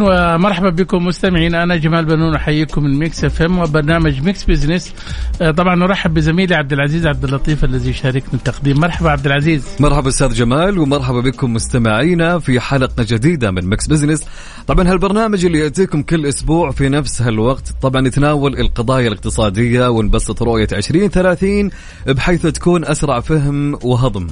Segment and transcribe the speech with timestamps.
[0.00, 1.54] ومرحبا بكم مستمعين.
[1.54, 4.94] أنا جمال بنون أحييكم من ميكس إف إم وبرنامج ميكس بزنس
[5.42, 8.80] آه، طبعا نرحب بزميلي عبد العزيز عبد اللطيف الذي يشاركنا التقديم.
[8.80, 9.64] مرحبا عبد العزيز.
[9.80, 14.24] مرحبا أستاذ جمال ومرحبا بكم مستمعينا في حلقة جديدة من ميكس بزنس
[14.66, 20.68] طبعا هالبرنامج اللي يأتيكم كل أسبوع في نفس هالوقت طبعا نتناول القضايا الاقتصادية ونبسط رؤية
[20.72, 21.70] 2030
[22.06, 24.26] بحيث تكون أسرع فهم وهضم.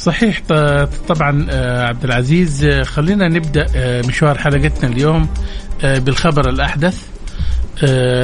[0.00, 0.40] صحيح
[1.08, 5.28] طبعا آه، عبد العزيز آه، خلينا نبدأ آه، مشوار حلقتنا اليوم
[5.82, 7.06] بالخبر الأحدث.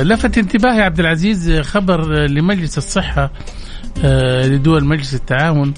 [0.03, 3.31] لفت انتباهي عبد العزيز خبر لمجلس الصحة
[4.45, 5.75] لدول مجلس التعاون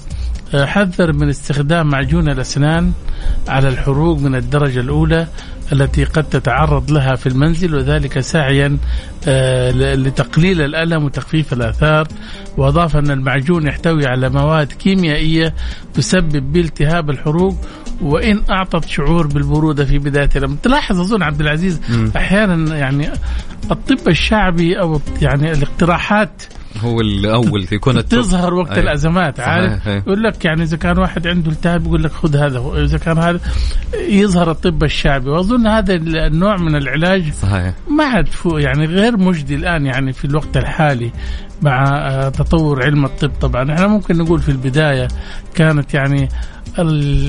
[0.55, 2.91] حذر من استخدام معجون الأسنان
[3.47, 5.27] على الحروق من الدرجة الأولى
[5.71, 8.77] التي قد تتعرض لها في المنزل وذلك سعيا
[9.27, 12.07] آه، لتقليل الألم وتخفيف الآثار.
[12.57, 15.53] وأضاف أن المعجون يحتوي على مواد كيميائية
[15.93, 17.55] تسبب بالتهاب الحروق.
[18.01, 20.55] وإن أعطت شعور بالبرودة في بداية الأمر.
[20.63, 21.81] تلاحظ أظن عبد العزيز
[22.15, 23.09] أحيانا يعني
[23.71, 26.43] الطب الشعبي أو يعني الاقتراحات
[26.77, 28.79] هو الأول يكون تظهر وقت أيه.
[28.79, 32.97] الأزمات عارف؟ يقول لك يعني إذا كان واحد عنده التهاب يقول لك خذ هذا إذا
[32.97, 33.39] كان هذا
[34.09, 35.29] يظهر الطب الشعبي.
[35.29, 37.73] وأظن هذا النوع من العلاج صحيح.
[37.89, 41.11] ما عاد يعني غير مجدي الآن يعني في الوقت الحالي
[41.61, 43.31] مع آه، تطور علم الطب.
[43.41, 45.07] طبعا إحنا ممكن نقول في البداية
[45.55, 46.29] كانت يعني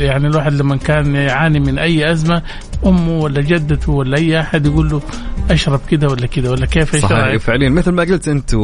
[0.01, 2.43] يعني الواحد لما كان يعاني من أي أزمة
[2.87, 5.03] أمه ولا جدته ولا أي أحد يقول له
[5.51, 7.37] أشرب كذا ولا كذا ولا كيف صحيح.
[7.37, 8.55] فعليا مثل ما قلت أنت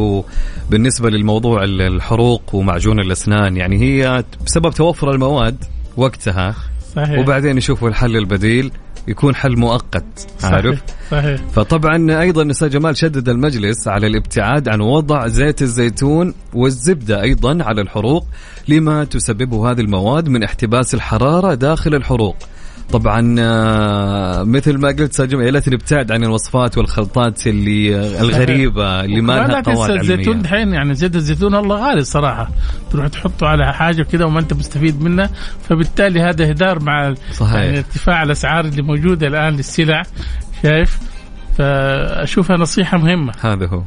[0.71, 5.65] بالنسبة للموضوع الحروق ومعجون الأسنان يعني هي بسبب توفر المواد
[5.97, 6.55] وقتها
[6.97, 7.19] صحيح.
[7.19, 8.73] وبعدين يشوفوا الحل البديل
[9.09, 11.41] يكون حل مؤقت عارف؟ صحيح.
[11.53, 17.81] فطبعا أيضا أستاذ جمال شدد المجلس على الابتعاد عن وضع زيت الزيتون والزبدة أيضا على
[17.81, 18.27] الحروق
[18.69, 22.37] لما تسببه هذه المواد من احتباس الحرارة داخل الحروق.
[22.93, 29.21] طبعا آه، مثل ما قلت ساجم يا ليت نبتعد عن الوصفات والخلطات اللي الغريبة اللي
[29.21, 30.01] ما لها قواعد علمية.
[30.01, 32.49] الزيتون دحين يعني زيت الزيتون الله غالي صراحة
[32.91, 35.31] تروح تحطه على حاجة كده وما أنت مستفيد منه
[35.69, 37.55] فبالتالي هذا هدار مع صحيح.
[37.55, 40.03] يعني ارتفاع الأسعار اللي موجودة الآن للسلع
[40.63, 40.99] شايف؟
[41.59, 43.33] فأشوفها نصيحة مهمة.
[43.41, 43.83] هذا هو.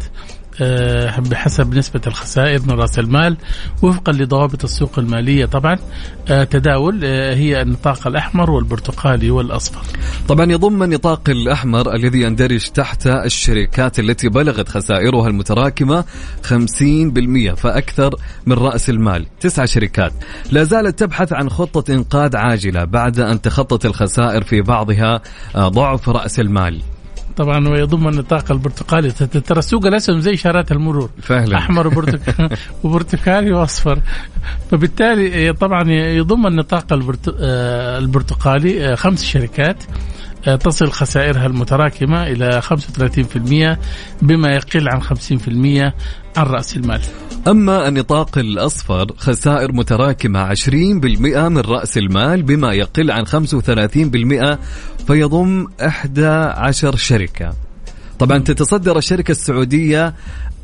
[0.61, 3.37] آه، بحسب نسبة الخسائر من رأس المال
[3.83, 5.47] وفقا لضوابط السوق المالية.
[5.47, 5.79] طبعا
[6.29, 9.83] آه، تداول آه، هي النطاق الأحمر والبرتقالي والأصفر.
[10.29, 16.05] طبعا يضم النطاق الأحمر الذي يندرج تحت الشركات التي بلغت خسائرها المتراكمة
[16.43, 18.15] 50% فأكثر
[18.47, 19.27] من رأس المال.
[19.41, 20.13] تسع شركات.
[20.51, 25.21] لا زالت تبحث عن خطة إنقاذ عاجلة بعد أن تخطت الخسائر في بعضها
[25.57, 26.83] ضعف رأس المال.
[27.37, 29.11] طبعا ويضم النطاق البرتقالي.
[29.11, 31.11] ترى سوق الأسهم زي إشارات المرور.
[31.23, 34.01] فعلا أحمر وبرتقالي وبرتقالي وأصفر.
[34.71, 36.93] فبالتالي طبعا يضم النطاق
[37.41, 39.83] آه، البرتقالي آه، خمس شركات.
[40.45, 43.79] تصل خسائرها المتراكمة إلى 35%
[44.23, 45.93] بما يقل عن 50%
[46.37, 47.01] عن رأس المال.
[47.49, 54.59] أما النطاق الأصفر خسائر متراكمة 20% من رأس المال بما يقل عن 35%
[55.07, 57.68] فيضم 11 شركة.
[58.19, 60.15] طبعا تتصدر الشركة السعودية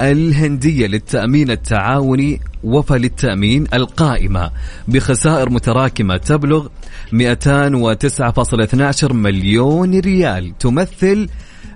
[0.00, 4.50] الهندية للتأمين التعاوني وفى للتأمين القائمة
[4.88, 6.66] بخسائر متراكمة تبلغ
[7.12, 11.28] 209.12 مليون ريال تمثل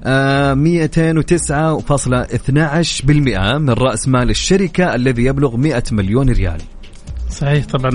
[0.04, 0.08] 209.12%
[3.58, 6.60] من رأس مال الشركة الذي يبلغ 100 مليون ريال.
[7.30, 7.90] صحيح طبعا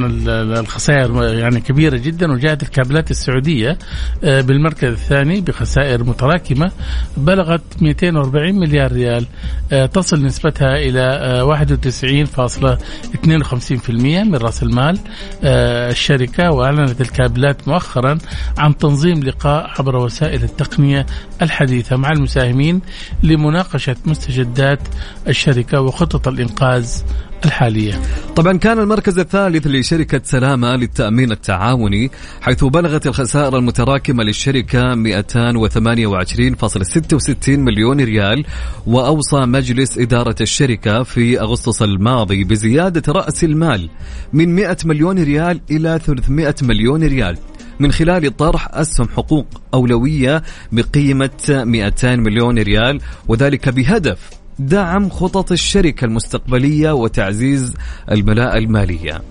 [0.60, 3.78] الخسائر يعني كبيرة جدا وجاءت الكابلات السعودية
[4.24, 6.72] آه، بالمركز الثاني بخسائر متراكمة
[7.18, 9.26] بلغت 240 مليار ريال
[9.72, 15.00] آه، تصل نسبتها إلى 91.52% آه، من رأس المال
[15.44, 18.18] الشركة وأعلنت الكابلات مؤخرا
[18.58, 21.06] عن تنظيم لقاء عبر وسائل التقنية
[21.42, 22.82] الحديثة مع المساهمين
[23.24, 24.80] لمناقشة مستجدات
[25.28, 27.02] الشركة وخطط الإنقاذ
[27.46, 28.02] الحالية.
[28.36, 32.12] طبعا كان المركز الثالث لشركة سلامة للتأمين التعاوني
[32.42, 38.46] حيث بلغت الخسائر المتراكمة للشركة 228.66 مليون ريال
[38.88, 43.90] وأوصى مجلس إدارة الشركة في أغسطس الماضي بزيادة رأس المال
[44.34, 47.38] من 100 مليون ريال إلى 300 مليون ريال
[47.80, 56.06] من خلال طرح أسهم حقوق أولوية بقيمة 200 مليون ريال وذلك بهدف دعم خطط الشركة
[56.06, 57.74] المستقبلية وتعزيز
[58.12, 59.22] الملاءة المالية.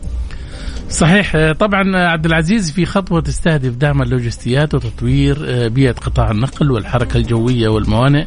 [0.93, 7.17] صحيح طبعا عبد العزيز في خطوة تستهدف دعم اللوجستيات وتطوير آه، بيئة قطاع النقل والحركة
[7.17, 8.27] الجوية والموانئ.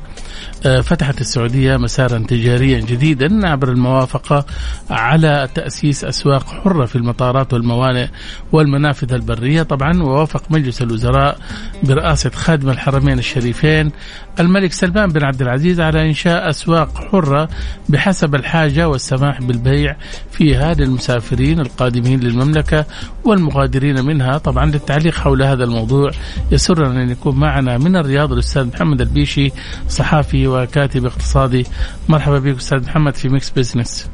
[0.66, 4.46] آه، فتحت السعودية مسارا تجاريا جديدا عبر الموافقة
[4.90, 8.08] على تأسيس أسواق حرة في المطارات والموانئ
[8.52, 9.64] والمنافذ البرية.
[9.64, 11.38] طبعا ووافق مجلس الوزراء
[11.84, 13.92] برئاسة خادم الحرمين الشريفين
[14.40, 17.50] الملك سلمان بن عبد العزيز على إنشاء أسواق حرة
[17.90, 19.96] بحسب الحاجة والسماح بالبيع
[20.32, 22.86] فيها للمسافرين القادمين للمملكة
[23.26, 24.38] والمغادرين منها.
[24.38, 26.12] طبعا للتعليق حول هذا الموضوع
[26.52, 29.52] يسرنا أن يكون معنا من الرياض الأستاذ محمد البيشي
[29.88, 31.66] صحافي وكاتب اقتصادي.
[32.10, 34.10] مرحبا بك أستاذ محمد في ميكس بزنس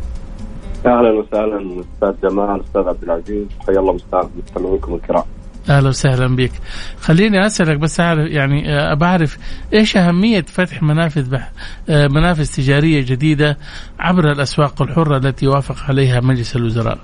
[0.86, 3.48] أهلا وسهلا أستاذ جمال أستاذ عبد العزيز.
[3.68, 4.00] حيا الله
[4.38, 5.24] مستمعينكم الكرام.
[5.69, 6.52] أهلا وسهلا بك
[7.02, 9.38] خليني أسألك بس اعرف يعني آه، بعرف
[9.74, 11.52] إيش أهمية فتح منافذ بـ
[11.90, 13.58] آه، منافذ تجارية جديدة
[14.00, 16.98] عبر الأسواق الحرة التي وافق عليها مجلس الوزراء؟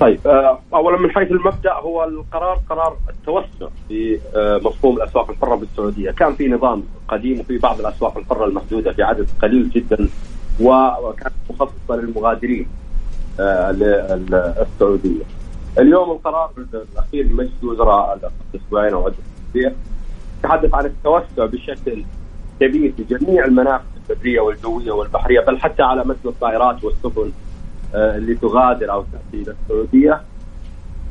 [0.00, 4.18] طيب آه، اولا من حيث المبدأ هو القرار قرار التوسع في
[4.64, 9.28] مفهوم الأسواق الحرة بالسعودية، كان في نظام قديم وفي بعض الأسواق الحرة المحدودة في عدد
[9.42, 10.08] قليل جدا
[10.60, 12.66] وكانت مخصصه للمغادرين
[13.70, 15.37] للسعوديه.
[15.78, 16.50] اليوم القرار
[16.92, 19.10] الأخير لمجلس الوزراء قبل أسبوعين أو
[20.42, 22.04] تحدث عن التوسع بشكل
[22.60, 27.32] كبير في جميع المنافذ البرية والجوية والبحرية بل حتى على متن الطائرات والسفن
[27.94, 30.20] آه، اللي تغادر أو تأتي إلى السعودية.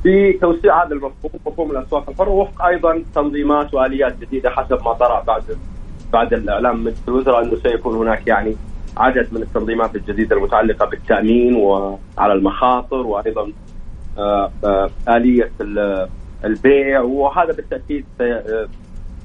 [0.03, 5.23] في توسيع هذا المفهوم مفهوم الأسواق الحره وفق أيضا تنظيمات وآليات جديدة حسب ما طرأ
[5.23, 5.43] بعد
[6.13, 6.83] بعد الإعلام.
[6.83, 8.55] من الوزراء أنه سيكون هناك يعني
[8.97, 13.51] عدد من التنظيمات الجديدة المتعلقة بالتأمين وعلى المخاطر وأيضا
[15.09, 15.51] آلية
[16.45, 18.67] البيع وهذا بالتأكيد آه،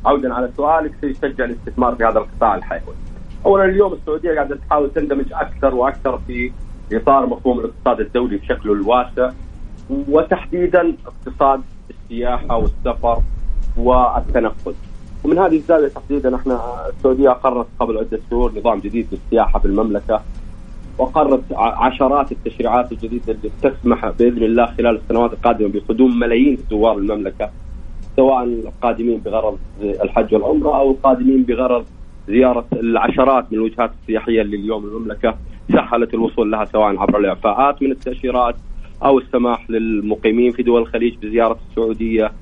[0.06, 2.94] عودا على سؤالك سيشجع الاستثمار في هذا القطاع الحيوي.
[3.47, 6.53] اولا اليوم السعودية قاعدة تحاول تندمج أكثر وأكثر في
[6.93, 9.31] إطار مفهوم الاقتصاد الدولي بشكله الواسع
[10.09, 11.61] وتحديدا اقتصاد
[11.91, 13.23] السياحة والسفر
[13.77, 14.75] والتنقل.
[15.25, 20.23] ومن هذه الزاوية تحديدا إحنا السعودية قررت قبل عدة شهور نظام جديد للسياحة في المملكة
[20.99, 27.50] وقررت عشرات التشريعات الجديدة اللي تسمح بإذن الله خلال السنوات القادمة بقدوم ملايين زوار المملكة
[28.17, 31.84] سواء القادمين بغرض الحج والعمرة أو القادمين بغرض
[32.29, 35.34] زيارة العشرات من الوجهات السياحية اللي اليوم المملكة
[35.72, 38.55] سهلت الوصول لها سواء عبر الإعفاءات من التأشيرات
[39.05, 42.32] أو السماح للمقيمين في دول الخليج بزيارة السعودية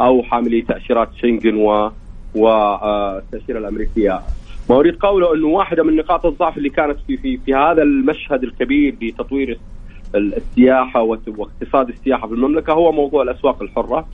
[0.00, 1.90] أو حاملي تأشيرات شنغن و
[2.34, 4.20] والتاشيره الأمريكية.
[4.70, 8.42] ما أريد قوله إنه واحدة من نقاط الضعف اللي كانت في في في هذا المشهد
[8.42, 9.58] الكبير لتطوير
[10.14, 14.06] السياحة واقتصاد السياحة في المملكة هو موضوع الأسواق الحرة.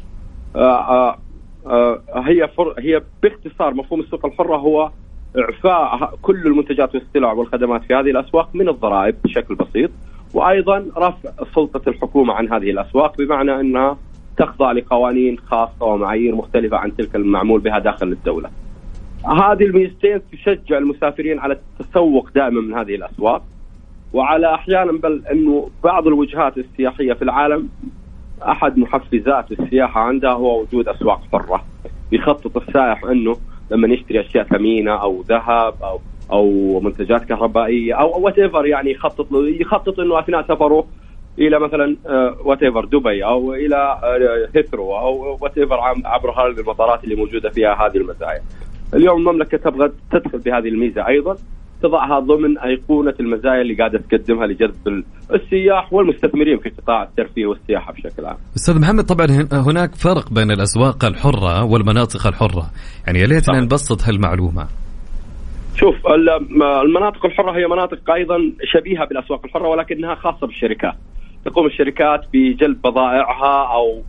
[0.57, 1.19] آآ آه، آآ
[1.67, 4.91] آه، آه، هي فر هي باختصار مفهوم السوق الحرة هو
[5.39, 9.91] إعفاء كل المنتجات والسلع والخدمات في هذه الأسواق من الضرائب بشكل بسيط
[10.35, 13.97] وأيضا رفع سلطة الحكومة عن هذه الأسواق بمعنى أنها
[14.37, 18.51] تخضع لقوانين خاصة ومعايير مختلفة عن تلك المعمول بها داخل الدولة.
[19.25, 23.43] هذه الميزتين تشجع المسافرين على التسوق دائما من هذه الأسواق
[24.13, 27.69] وعلى أحيانا بل إنه بعض الوجهات السياحية في العالم
[28.43, 31.65] أحد محفزات السياحة عندها هو وجود أسواق حرة
[32.13, 33.37] يخطط السائح إنه
[33.71, 36.01] لما يشتري أشياء ثمينة أو ذهب أو
[36.33, 40.87] أو منتجات كهربائية أو whatever يعني يخطط له يخطط إنه أثناء سفره
[41.39, 41.97] إلى مثلا
[42.45, 43.99] what آه، ever دبي أو إلى
[44.57, 48.43] هيثرو أو whatever عبر هذه المطارات اللي موجودة فيها هذه المزايا.
[48.95, 51.37] اليوم المملكة تبغى تدخل بهذه الميزة أيضا
[51.83, 58.27] تضعها ضمن أيقونة المزايا اللي قاعدة تقدمها لجذب السياح والمستثمرين في قطاع الترفيه والسياحة بشكل
[58.27, 58.37] عام.
[58.57, 62.71] أستاذ محمد طبعا هناك فرق بين الأسواق الحرة والمناطق الحرة،
[63.07, 64.67] يعني يا ليتنا نبسط هالمعلومة.
[65.77, 65.95] شوف
[66.85, 68.37] المناطق الحرة هي مناطق أيضا
[68.73, 70.95] شبيهة بالأسواق الحرة ولكنها خاصة بالشركات.
[71.45, 74.03] تقوم الشركات بجلب بضائعها أو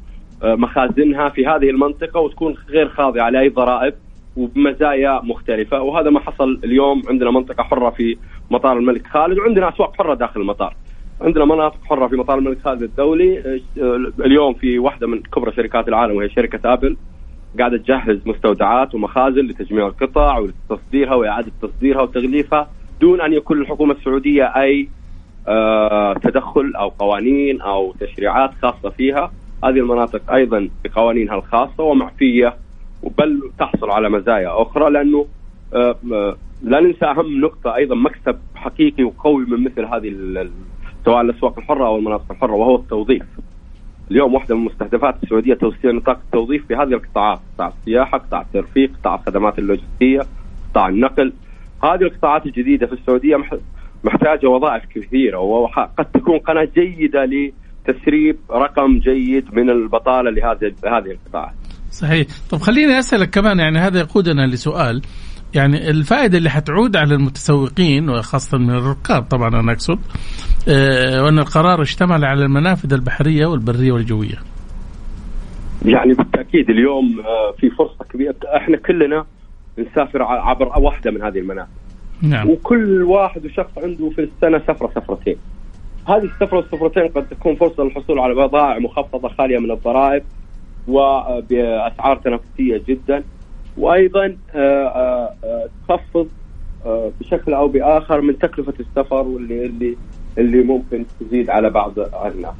[0.44, 3.94] مخازنها في هذه المنطقة وتكون غير خاضعة لأي ضرائب
[4.36, 5.82] وبمزايا مختلفة.
[5.82, 8.18] وهذا ما حصل اليوم عندنا منطقة حرة في
[8.52, 10.76] مطار الملك خالد وعندنا أسواق حرة داخل المطار.
[11.22, 13.60] عندنا مناطق حرة في مطار الملك خالد الدولي.
[14.20, 16.98] اليوم في واحدة من كبرى شركات العالم وهي شركة أبل.
[17.60, 20.40] قاعدة تجهز مستودعات ومخازن لتجميع القطع
[20.70, 22.70] وتصديرها وإعادة تصديرها وتغليفها
[23.02, 24.90] دون أن يكون للحكومة السعودية أي
[25.48, 29.32] آه، تدخل أو قوانين أو تشريعات خاصة فيها.
[29.64, 32.56] هذه المناطق أيضا بقوانينها الخاصة ومعفية
[33.10, 35.26] بل تحصل على مزايا أخرى لأنه
[35.74, 40.14] آه، آه، لا ننسى أهم نقطة أيضا مكسب حقيقي وقوي من مثل هذه
[41.06, 43.24] سواء الأسواق الحرة أو المناطق الحرة وهو التوظيف.
[44.12, 48.88] اليوم واحدة من مستهدفات السعودية توسيع نطاق التوظيف في هذه القطاعات، قطاع السياحة، قطاع الترفيه،
[48.88, 50.22] قطاع الخدمات اللوجستية،
[50.72, 51.34] قطاع النقل.
[51.84, 53.38] هذه القطاعات الجديدة في السعودية
[54.04, 61.65] محتاجة وظائف كثيرة وقد تكون قناة جيدة لتسريب رقم جيد من البطالة لهذه هذه القطاعات.
[61.96, 65.02] صحيح، طب خليني أسألك كمان يعني هذا يقودنا لسؤال
[65.56, 70.00] يعني الفائدة اللي حتعود على المتسوقين وخاصة من الركاب طبعا أنا أقصد
[70.70, 74.38] آه، وأن القرار اشتمل على المنافذ البحرية والبرية والجوية.
[75.86, 79.26] يعني بالتأكيد اليوم آه، في فرصة كبيرة إحنا كلنا
[79.80, 81.70] نسافر عبر واحدة من هذه المنافذ.
[82.22, 82.50] نعم.
[82.50, 85.36] وكل واحد وشخص عنده في السنة سفرة سفرتين.
[86.08, 90.24] هذه السفرة والسفرتين قد تكون فرصة للحصول على بضائع مخفضة خالية من الضرائب
[90.88, 93.24] وبأسعار تنافسية جدا
[93.78, 95.34] وأيضا آه،
[95.88, 96.28] تخفض
[97.20, 99.96] بشكل أو بآخر من تكلفة السفر واللي اللي
[100.38, 102.54] اللي ممكن تزيد على بعض الناس.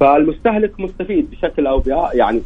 [0.00, 2.40] فالمستهلك مستفيد بشكل أو باخر يعني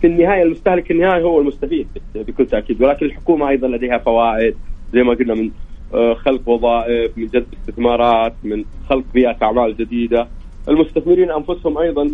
[0.00, 2.82] في النهاية المستهلك النهائي هو المستفيد بكل تأكيد.
[2.82, 4.56] ولكن الحكومة أيضا لديها فوائد
[4.92, 5.50] زي ما قلنا من
[5.94, 10.28] آه، خلق وظائف من جذب استثمارات من خلق بيئة أعمال جديدة.
[10.68, 12.10] المستثمرين أنفسهم أيضا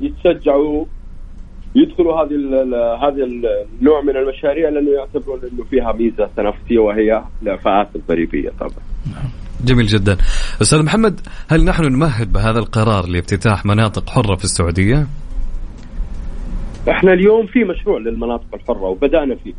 [0.00, 0.84] يتشجعوا
[1.74, 2.34] يدخلوا هذه
[3.02, 8.84] هذا النوع من المشاريع لأنه يعتبرون إنه فيها ميزة تنافسية وهي الافاءات الضريبيه طبعا.
[9.64, 10.16] جميل جدا.
[10.62, 15.06] أستاذ محمد هل نحن نمهد بهذا القرار لافتتاح مناطق حرة في السعودية؟
[16.90, 19.52] إحنا اليوم في مشروع للمناطق الحرة وبدأنا فيه.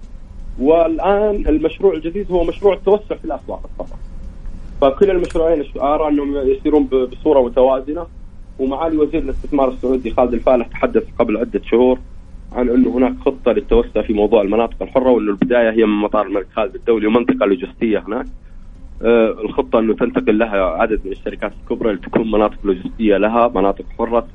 [0.60, 3.98] والآن المشروع الجديد هو مشروع التوسع في الأسواق الحرة.
[4.82, 8.06] فكل المشروعين ارى أنهم يسيرون بصورة متوازنة
[8.60, 12.00] ومعالي وزير الاستثمار السعودي خالد الفالح تحدث قبل عدة شهور
[12.54, 16.48] عن إنه هناك خطة للتوسع في موضوع المناطق الحرة وإنه البداية هي من مطار الملك
[16.56, 18.26] خالد الدولي ومنطقة لوجستية هناك.
[19.02, 24.28] آه، الخطة إنه تنتقل لها عدد من الشركات الكبرى لتكون مناطق لوجستية لها مناطق حرة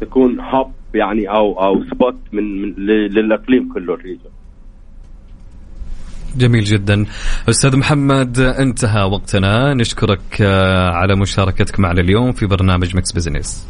[0.00, 4.30] تكون hub يعني أو أو spot من, من للإقليم كله ال region.
[6.36, 7.06] جميل جدا.
[7.48, 9.74] أستاذ محمد انتهى وقتنا.
[9.74, 13.66] نشكرك آه، على مشاركتك معنا اليوم في برنامج Mix Business.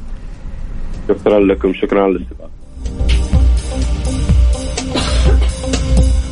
[1.08, 1.74] شكرا لكم.
[1.74, 2.50] شكرا للاستضافه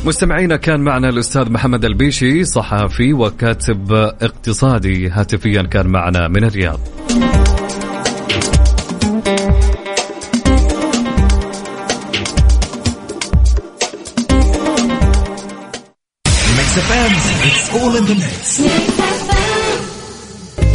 [0.05, 5.09] مستمعينا كان معنا الأستاذ محمد البيشي صحفي وكاتب اقتصادي.
[5.09, 6.79] هاتفيا كان معنا من الرياض.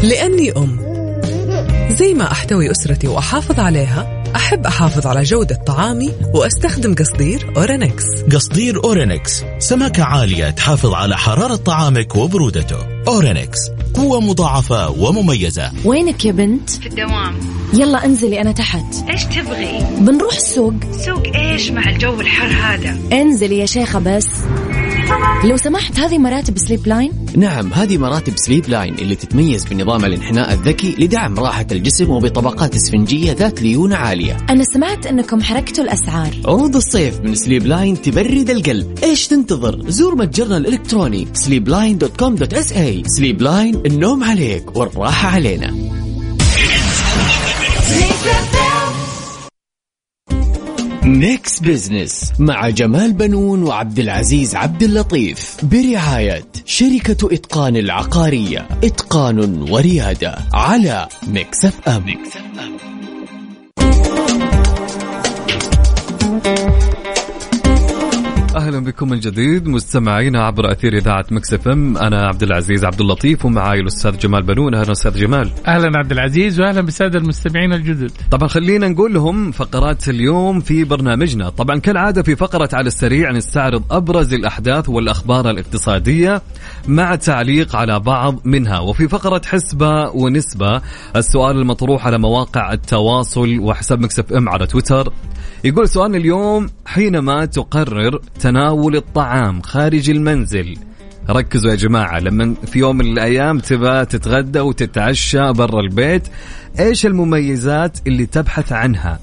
[0.03, 0.79] لأني أم.
[1.91, 8.05] زي ما أحتوي أسرتي وأحافظ عليها أحب أحافظ على جودة طعامي وأستخدم قصدير أورينكس.
[8.33, 12.77] قصدير أورينكس سماكة عالية تحافظ على حرارة طعامك وبرودته.
[13.09, 13.59] أورينكس
[13.95, 15.73] قوة مضاعفة ومميزة.
[15.85, 17.35] وينك يا بنت؟ في الدوام.
[17.75, 18.85] يلا انزلي أنا تحت.
[19.11, 20.75] إيش تبغي؟ بنروح السوق.
[21.07, 24.27] سوق إيش مع الجو الحر هذا؟ انزلي يا شيخة بس.
[25.45, 31.39] لو سمحت هذه مراتب Sleepline؟ نعم هذه مراتب Sleepline اللي تتميز بنظام الانحناء الذكي لدعم
[31.39, 34.37] راحة الجسم وبطبقات اسفنجية ذات ليونة عالية.
[34.51, 36.31] أنا سمعت أنكم حرقتوا الأسعار.
[36.47, 38.99] عروض الصيف من Sleepline تبرد القلب.
[39.03, 45.75] إيش تنتظر؟ زور متجرنا الإلكتروني sleepline.com.sa Sleepline النوم عليك والراحة علينا.
[51.09, 60.39] Mix Business مع جمال بنون وعبد العزيز عبد اللطيف برعاية شركة إتقان العقارية إتقان وريادة
[60.55, 62.98] على Mix FM, Mix FM.
[68.69, 71.97] أهلا بكم من جديد مستمعينا عبر أثير إذاعة Mix FM.
[71.99, 74.75] أنا عبد العزيز عبد اللطيف ومعاي الأستاذ جمال بنون.
[74.75, 75.51] أهلا أستاذ جمال.
[75.67, 78.13] أهلا عبد العزيز واهلا بالساده المستمعين الجدد.
[78.31, 81.49] طبعا خلينا نقول لهم فقرات اليوم في برنامجنا.
[81.49, 86.43] طبعا كالعادة في فقرة على السريع نستعرض أبرز الأحداث والأخبار الاقتصادية
[86.89, 88.79] مع تعليق على بعض منها.
[88.79, 90.83] وفي فقرة حسبة ونسبة
[91.17, 95.13] السؤال المطروح على مواقع التواصل وحساب Mix FM على تويتر.
[95.65, 98.21] يقول سؤالنا اليوم حينما تقرر
[98.59, 100.77] تناول الطعام خارج المنزل.
[101.31, 106.29] ركزوا يا جماعة لما في يوم من الأيام تبى تتغدى وتتعشى برا البيت
[106.79, 109.19] إيش المميزات اللي تبحث عنها؟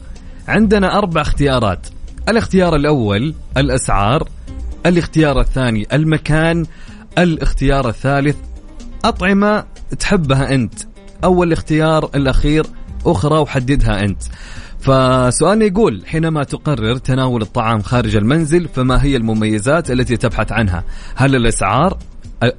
[0.48, 1.88] عندنا أربع اختيارات.
[2.30, 4.30] الاختيار الأول الأسعار
[4.86, 6.66] الاختيار الثاني المكان
[7.18, 8.38] الاختيار الثالث
[9.06, 9.64] أطعمة
[10.00, 10.74] تحبها أنت
[11.24, 12.66] أو الاختيار الأخير
[13.06, 14.24] أخرى وحددها أنت.
[14.86, 20.84] فسؤالنا يقول حينما تقرر تناول الطعام خارج المنزل فما هي المميزات التي تبحث عنها؟
[21.16, 21.98] هل الأسعار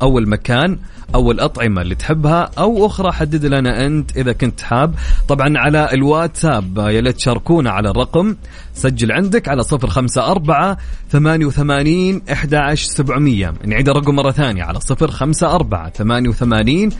[0.03, 0.79] أو المكان
[1.15, 4.95] أو الأطعمة اللي تحبها أو أخرى؟ حدد لنا أنت إذا كنت حاب.
[5.29, 8.37] طبعا على الواتساب يا ليت تشاركونا على الرقم.
[8.75, 10.79] سجل عندك على صفر خمسة أربعة
[11.11, 13.55] ثمانية وثمانين إحدى سبعمية.
[13.65, 16.91] نعيد الرقم مرة ثانية على صفر خمسة أربعة ثمانية وثمانين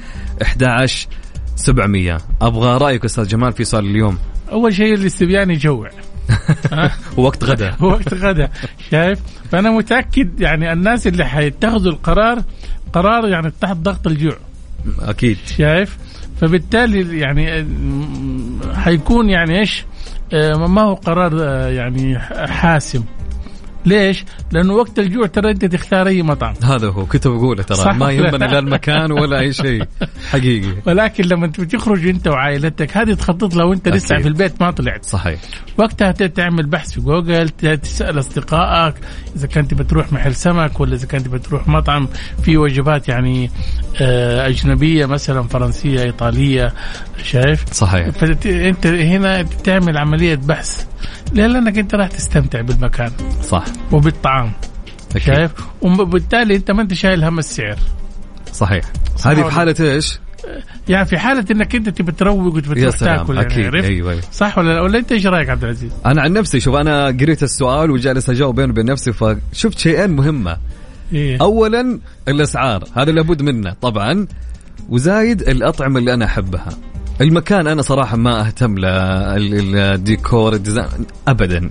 [0.43, 0.87] إحدى
[1.57, 2.19] سبعمية.
[2.43, 4.19] أبغى رأيك أستاذ جمال في سؤال اليوم.
[4.53, 5.91] أول شيء الاستبيان يجوع.
[7.17, 7.77] وقت غدا.
[7.81, 8.51] وقت غدا.
[8.91, 9.19] شايف؟
[9.51, 12.43] فأنا متأكد يعني الناس اللي حيتخذوا القرار
[12.93, 14.37] قرار يعني تحت ضغط الجوع.
[15.01, 15.39] أكيد.
[15.59, 15.99] شايف؟
[16.41, 17.67] فبالتالي يعني
[18.75, 19.85] حيكون يعني إيش؟
[20.33, 23.05] آه، ما هو قرار آه، يعني حاسم.
[23.87, 26.55] ليش؟ لأنه وقت الجوع ترى أنت تختار أي مطعم.
[26.65, 27.95] هذا هو كنت بقوله ترى.
[27.95, 29.83] ما يهمنا لا المكان ولا أي شيء.
[30.31, 30.77] حقيقي.
[30.87, 35.05] ولكن لما تخرج أنت وعائلتك هذه تخطط لو أنت لسه في البيت ما طلعت.
[35.05, 35.41] صحيح.
[35.79, 38.95] وقتها تعمل بحث في جوجل تسأل أصدقائك
[39.37, 42.09] إذا كنت بتروح محل سمك ولا إذا كنت بتروح مطعم.
[42.43, 43.51] في وجبات يعني
[44.01, 46.73] آه، أجنبية مثلا فرنسية إيطالية
[47.23, 48.09] شايف؟ صحيح.
[48.09, 50.87] فانت هنا تعمل عملية بحث.
[51.33, 53.11] ليه لانك أنت راح تستمتع بالمكان.
[53.43, 53.65] صح.
[53.93, 54.53] وبالطعام.
[55.11, 55.23] أكيد.
[55.23, 57.79] شايف؟ وبالتالي أنت ما أنت شايل هم السعر.
[58.53, 58.85] صحيح.
[59.25, 60.19] هذه في حالة إيش؟
[60.89, 63.65] يعني في حالة أنك أنت تبي تروق وتبي تاكل يعني أكيد.
[63.65, 64.23] يعني أيوه أيوه.
[64.33, 67.91] صح ولا ولا أنت إيش رأيك عبد العزيز؟ أنا عن نفسي شوف أنا قريت السؤال
[67.91, 70.57] وجالس أجاوب بيني وبين نفسي فشفت شيئين مهمة.
[71.13, 72.85] إيه؟ اولا الأسعار.
[72.95, 74.27] هذا لابد منه طبعا.
[74.89, 76.69] وزايد الأطعمة اللي أنا أحبها.
[77.21, 81.71] المكان أنا صراحة ما أهتم للديكور ال design ابدا.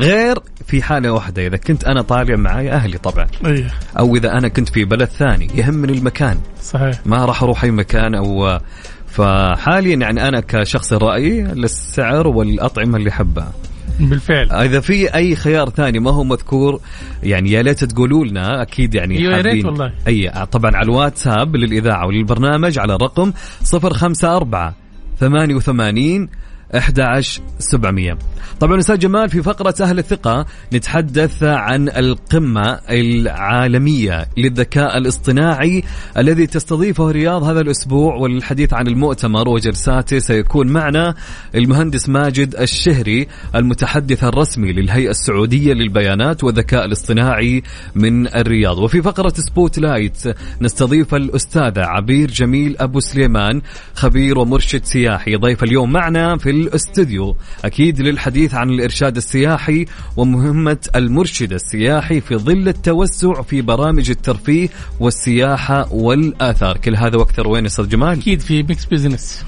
[0.00, 3.26] غير في حالة واحدة إذا كنت أنا طالع معي أهلي طبعا.
[3.46, 3.66] أيه.
[3.98, 6.38] أو إذا أنا كنت في بلد ثاني يهمني المكان.
[6.62, 7.00] صحيح.
[7.06, 8.58] ما راح أروح أي مكان أو
[9.06, 13.52] فحاليا يعني أنا كشخص رأيي للسعر والأطعمة اللي أحبها.
[14.00, 14.52] بالفعل.
[14.52, 16.80] إذا في أي خيار ثاني ما هو مذكور
[17.22, 19.92] يعني يا ليت تقولوا لنا أكيد يعني يا ريت والله.
[20.08, 23.32] أي طبعا على الواتساب للإذاعة وللبرنامج على الرقم
[23.74, 24.72] 054
[25.20, 26.28] 88
[26.74, 28.18] 11700
[28.60, 35.82] طبعا أستاذ جمال في فقرة أهل الثقة نتحدث عن القمة العالمية للذكاء الاصطناعي
[36.16, 41.14] الذي تستضيفه الرياض هذا الأسبوع والحديث عن المؤتمر وجلساته سيكون معنا
[41.54, 47.62] المهندس ماجد الشهري المتحدث الرسمي للهيئة السعودية للبيانات والذكاء الاصطناعي
[47.94, 48.78] من الرياض.
[48.78, 50.22] وفي فقرة spotlight
[50.60, 53.62] نستضيف الاستاذه عبير جميل أبو سليمان
[53.94, 55.36] خبير ومرشد سياحي.
[55.36, 62.68] ضيف اليوم معنا في الاستوديو أكيد للحديث عن الإرشاد السياحي ومهمة المرشد السياحي في ظل
[62.68, 64.68] التوسع في برامج الترفيه
[65.00, 66.76] والسياحة والآثار.
[66.76, 68.18] كل هذا وأكثر وين أستاذ جمال.
[68.18, 69.44] أكيد في Mix Business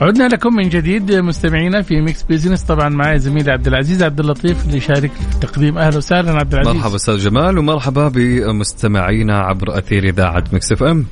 [0.00, 4.66] عدنا لكم من جديد مستمعينا في Mix Business طبعا معي زميلي عبد العزيز عبد اللطيف
[4.66, 5.78] اللي يشارك في التقديم.
[5.78, 6.74] أهلا وسهلا عبد العزيز.
[6.74, 11.06] مرحبا أستاذ جمال ومرحبا بمستمعينا عبر أثير إذاعة Mix FM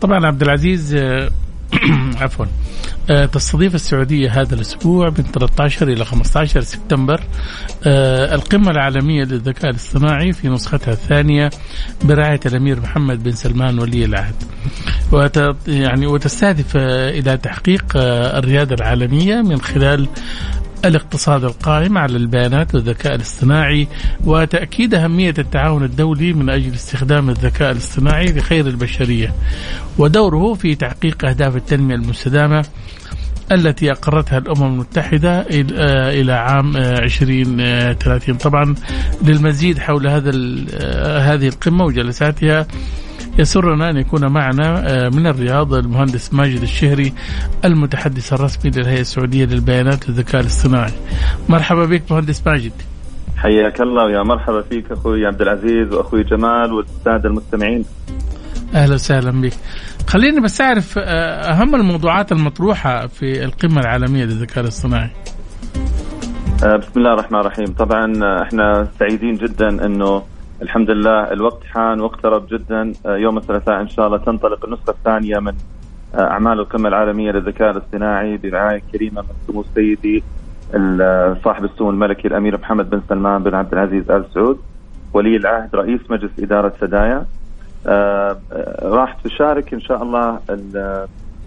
[0.00, 0.94] طبعا عبد العزيز
[2.22, 2.46] عفوا
[3.10, 7.20] آه، تستضيف السعودية هذا الأسبوع من 13 إلى 15 سبتمبر.
[7.86, 11.50] آه، القمة العالمية للذكاء الاصطناعي في نسختها الثانية
[12.04, 14.34] برعاية الأمير محمد بن سلمان ولي العهد.
[15.12, 20.08] وت يعني وتستهدف آه، إلى تحقيق الريادة العالمية من خلال
[20.84, 23.88] الاقتصاد القائم على البيانات والذكاء الاصطناعي
[24.24, 29.34] وتأكيد أهمية التعاون الدولي من أجل استخدام الذكاء الاصطناعي لخير البشرية.
[29.98, 32.64] ودوره في تحقيق أهداف التنمية المستدامة
[33.52, 35.46] التي أقرتها الأمم المتحدة
[36.10, 38.74] إلى عام 2030 طبعا
[39.22, 40.30] للمزيد حول هذا
[41.20, 42.66] هذه القمة وجلساتها
[43.38, 47.12] يسرنا أن يكون معنا آه، من الرياض المهندس ماجد الشهري
[47.64, 50.92] المتحدث الرسمي للهيئة السعودية للبيانات والذكاء الاصطناعي.
[51.48, 52.72] مرحبا بك مهندس ماجد.
[53.36, 57.84] حياك الله ويا مرحبا فيك أخوي عبد العزيز وأخوي جمال والسادة المستمعين.
[58.74, 59.52] أهلا وسهلا بك.
[60.06, 61.02] خليني بس أعرف آه،
[61.52, 65.10] أهم الموضوعات المطروحة في القمة العالمية للذكاء الاصطناعي.
[66.64, 67.66] آه، بسم الله الرحمن الرحيم.
[67.66, 70.22] طبعا إحنا سعيدين جدا إنه
[70.64, 72.92] الحمد لله الوقت حان واقترب جدا.
[73.06, 75.52] يوم الثلاثاء إن شاء الله تنطلق النسخة الثانية من
[76.14, 80.22] أعمال القمة العالمية للذكاء الاصطناعي برعاية كريمة من سمو سيدي
[81.44, 84.58] صاحب السمو الملكي الأمير محمد بن سلمان بن عبد العزيز آل سعود
[85.12, 87.26] ولي العهد رئيس مجلس إدارة سدايا.
[87.86, 90.38] آه، آه، راح تشارك إن شاء الله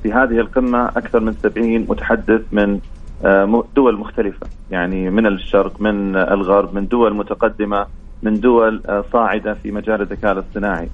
[0.04, 2.80] في هذه القمة أكثر من 70 متحدث من
[3.26, 4.48] آه، دول مختلفة.
[4.72, 7.86] يعني من الشرق من الغرب من دول متقدمة.
[8.28, 8.82] من دول
[9.13, 10.90] صاعدة في مجال الذكاء الاصطناعي.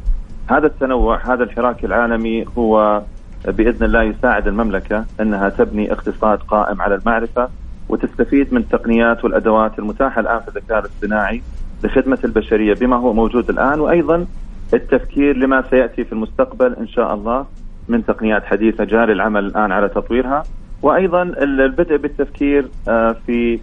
[0.48, 3.02] هذا التنوع هذا الحراك العالمي هو
[3.48, 7.50] بإذن الله يساعد المملكة أنها تبني اقتصاد قائم على المعرفة
[7.90, 11.42] وتستفيد من التقنيات والأدوات المتاحة الآن في الذكاء الاصطناعي
[11.84, 14.26] لخدمة البشرية بما هو موجود الآن وأيضا
[14.74, 17.46] التفكير لما سيأتي في المستقبل إن شاء الله
[17.88, 20.44] من تقنيات حديثة جاري العمل الآن على تطويرها
[20.82, 23.60] وأيضا البدء بالتفكير آه، في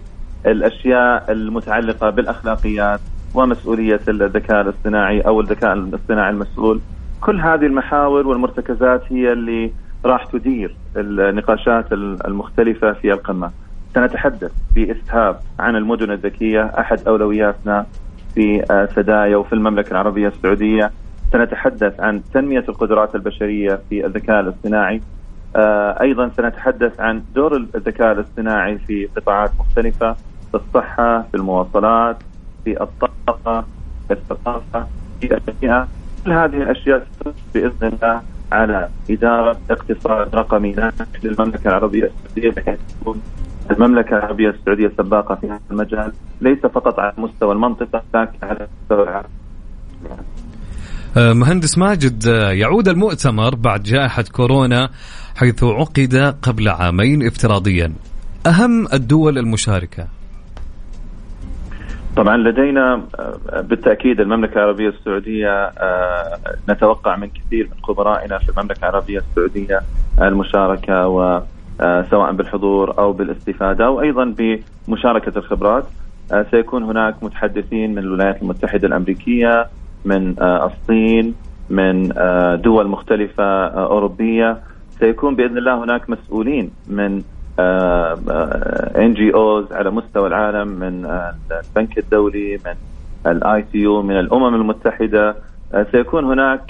[0.47, 3.01] الأشياء المتعلقة بالأخلاقيات
[3.35, 6.81] ومسؤولية الذكاء الاصطناعي أو الذكاء الاصطناعي المسؤول.
[7.21, 9.73] كل هذه المحاور والمرتكزات هي اللي
[10.05, 13.51] راح تدير النقاشات المختلفة في القمة.
[13.95, 17.87] سنتحدث بإسهاب عن المدن الذكية أحد أولوياتنا
[18.35, 18.65] في
[18.97, 20.91] سدايا وفي المملكة العربية السعودية.
[21.33, 25.01] سنتحدث عن تنمية القدرات البشرية في الذكاء الاصطناعي.
[25.57, 30.13] آه، أيضا سنتحدث عن دور الذكاء الاصطناعي في قطاعات مختلفة
[30.51, 32.17] في الصحة في المواصلات
[32.65, 32.77] في
[33.29, 33.67] الطاقه
[34.11, 34.87] الثقافة
[35.23, 35.89] البيئه
[36.25, 37.07] كل هذه الأشياء
[37.55, 43.23] بإذن الله على إدارة اقتصاد رقمي ناجح للمملكه العربية السعودية بحيث تكون
[43.71, 49.03] المملكة العربية السعودية سباقة في هذا المجال ليس فقط على مستوى المنطقة لكن على مستوى
[49.03, 49.29] العالم.
[51.17, 54.91] آه، مهندس ماجد آه، يعود المؤتمر بعد جائحة كورونا
[55.37, 57.93] حيث عقد قبل عامين افتراضيا
[58.47, 60.20] أهم الدول المشاركة
[62.21, 65.73] طبعا لدينا آه، بالتأكيد المملكة العربية السعودية
[66.69, 69.81] نتوقع من كثير من خبرائنا في المملكة العربية السعودية
[70.23, 71.43] المشاركة و
[71.81, 74.35] آه، سواء بالحضور أو بالاستفادة أو أيضا
[74.89, 75.85] بمشاركة الخبرات.
[76.33, 79.67] آه، سيكون هناك متحدثين من الولايات المتحدة الأمريكية
[80.05, 81.35] من آه، الصين
[81.71, 82.09] من
[82.63, 84.59] دول مختلفة أوروبية.
[84.99, 87.23] سيكون بإذن الله هناك مسؤولين من
[88.97, 91.07] NGOs على مستوى العالم من
[91.51, 92.75] البنك الدولي من
[93.33, 95.37] ال ITU من الأمم المتحدة.
[95.93, 96.61] سيكون هناك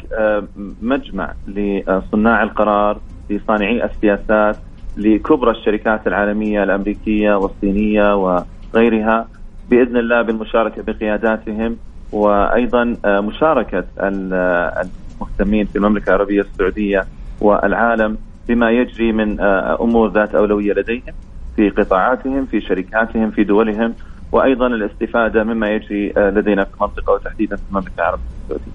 [0.83, 2.99] مجمع لصناع القرار
[3.31, 4.57] لصانعي السياسات
[4.97, 9.29] لكبرى الشركات العالمية الأمريكية والصينية وغيرها.
[9.71, 11.77] بإذن الله بالمشاركة بقياداتهم
[12.13, 17.05] وأيضا آه، مشاركة المهتمين في المملكة العربية السعودية
[17.41, 18.17] والعالم
[18.51, 21.15] بما يجري من آه، أمور ذات أولوية لديهم
[21.57, 23.95] في قطاعاتهم في شركاتهم في دولهم
[24.33, 28.73] وأيضا الاستفادة مما يجري آه، لدينا في المنطقة وتحديدا في المملكة العربية السعودية.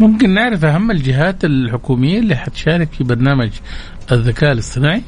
[0.00, 3.50] ممكن نعرف أهم الجهات الحكومية اللي حتشارك في برنامج
[4.12, 5.02] الذكاء الاصطناعي؟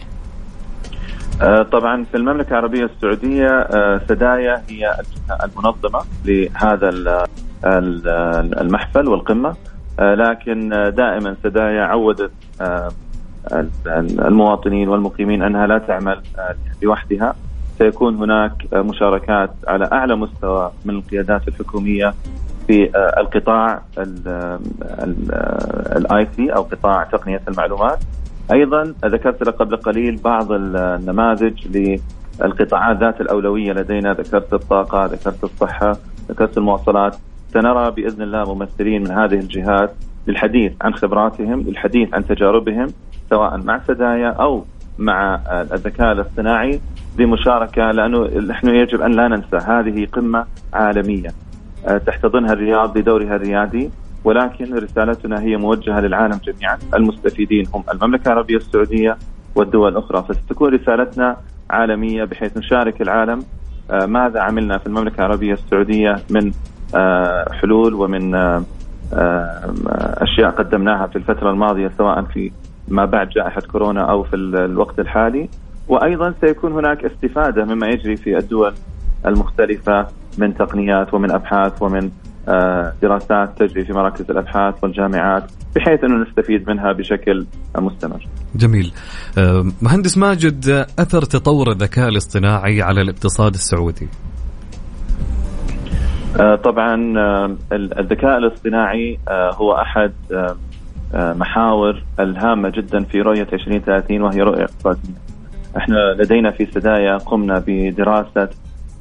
[1.43, 4.95] آه، طبعا في المملكة العربية السعودية آه، سدايا هي
[5.45, 6.89] المنظمة لهذا
[8.61, 9.57] المحفل والقمة
[10.01, 12.33] آه، لكن دائما سدايا عودت
[13.97, 16.21] المواطنين والمقيمين أنها لا تعمل
[16.83, 17.35] لوحدها.
[17.79, 22.15] سيكون هناك مشاركات على أعلى مستوى من القيادات الحكومية
[22.67, 23.83] في القطاع
[25.97, 27.99] الآي سي أو قطاع تقنية المعلومات.
[28.53, 31.89] أيضا ذكرت لك قبل قليل بعض النماذج
[32.41, 34.13] للقطاعات ذات الأولوية لدينا.
[34.13, 35.97] ذكرت الطاقة ذكرت الصحة
[36.31, 37.17] ذكرت المواصلات.
[37.53, 39.93] سنرى بإذن الله ممثلين من هذه الجهات
[40.27, 42.87] للحديث عن خبراتهم للحديث عن تجاربهم.
[43.31, 44.65] سواء مع سدايا أو
[44.99, 45.41] مع
[45.73, 46.81] الذكاء الاصطناعي
[47.17, 51.29] بمشاركه لأنه نحن يجب أن لا ننسى هذه قمة عالمية
[52.07, 53.91] تحتضنها الرياض بدورها الريادي
[54.25, 56.79] ولكن رسالتنا هي موجهة للعالم جميعا.
[56.95, 59.17] المستفيدين هم المملكة العربية السعودية
[59.55, 61.37] والدول الاخرى فستكون رسالتنا
[61.71, 63.43] عالمية بحيث نشارك العالم
[63.91, 66.53] آه، ماذا عملنا في المملكة العربية السعودية من
[66.95, 68.65] آه، حلول ومن آه،
[70.19, 72.53] أشياء قدمناها في الفترة الماضية سواء في
[72.91, 75.49] ما بعد جائحة كورونا أو في الوقت الحالي
[75.89, 78.75] وأيضا سيكون هناك استفادة مما يجري في الدول
[79.27, 80.07] المختلفة
[80.39, 82.11] من تقنيات ومن أبحاث ومن
[82.49, 88.27] آه، دراسات تجري في مراكز الأبحاث والجامعات بحيث أنه نستفيد منها بشكل مستمر.
[88.55, 88.93] جميل.
[89.39, 94.09] آه، مهندس ماجد أثر تطور الذكاء الاصطناعي على الاقتصاد السعودي.
[96.41, 96.95] آه، طبعا
[97.73, 100.13] الذكاء الاصطناعي هو أحد
[101.15, 105.15] محاور الهامة جدا في رؤية 2030 وهي رؤية اقتصاديه.
[105.77, 108.49] إحنا لدينا في سدايا قمنا بدراسة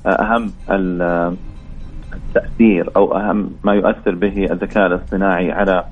[0.06, 0.52] أهم
[2.34, 5.84] تاثير أو أهم ما يؤثر به الذكاء الاصطناعي على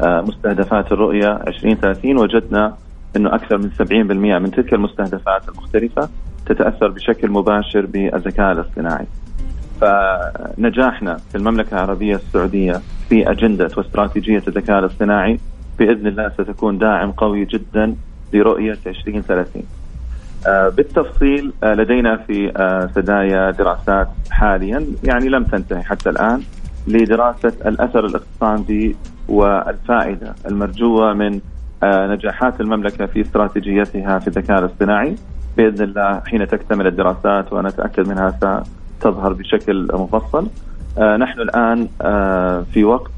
[0.00, 2.76] آه، مستهدفات الرؤية 2030 وجدنا
[3.16, 6.08] إنه أكثر من 70% من تلك المستهدفات المختلفة
[6.46, 9.06] تتأثر بشكل مباشر بالذكاء الاصطناعي.
[9.80, 15.38] فنجاحنا في المملكة العربية السعودية في أجندة واستراتيجية الذكاء الاصطناعي
[15.82, 17.94] بإذن الله ستكون داعم قوي جدا
[18.32, 19.62] لرؤية 2030.
[20.46, 26.42] آه، بالتفصيل آه، لدينا في آه، سدايا دراسات حاليا يعني لم تنتهي حتى الآن
[26.86, 28.96] لدراسة الأثر الاقتصادي
[29.28, 31.40] والفائدة المرجوة من
[31.84, 35.16] نجاحات المملكة في استراتيجيتها في الذكاء الاصطناعي
[35.56, 38.30] بإذن الله حين تكتمل الدراسات وأنا أتأكد منها
[39.00, 40.48] ستظهر بشكل مفصل
[40.98, 41.88] نحن الآن
[42.72, 43.10] في وقت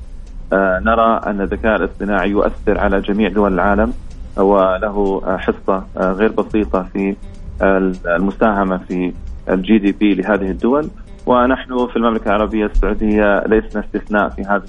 [0.85, 3.93] نرى أن الذكاء الاصطناعي يؤثر على جميع دول العالم
[4.37, 7.17] وله حصة غير بسيطة في
[8.07, 9.13] المساهمة في
[9.51, 10.89] الجي دي بي لهذه الدول.
[11.27, 14.63] ونحن في المملكة العربية السعودية لسنا استثناء في هذه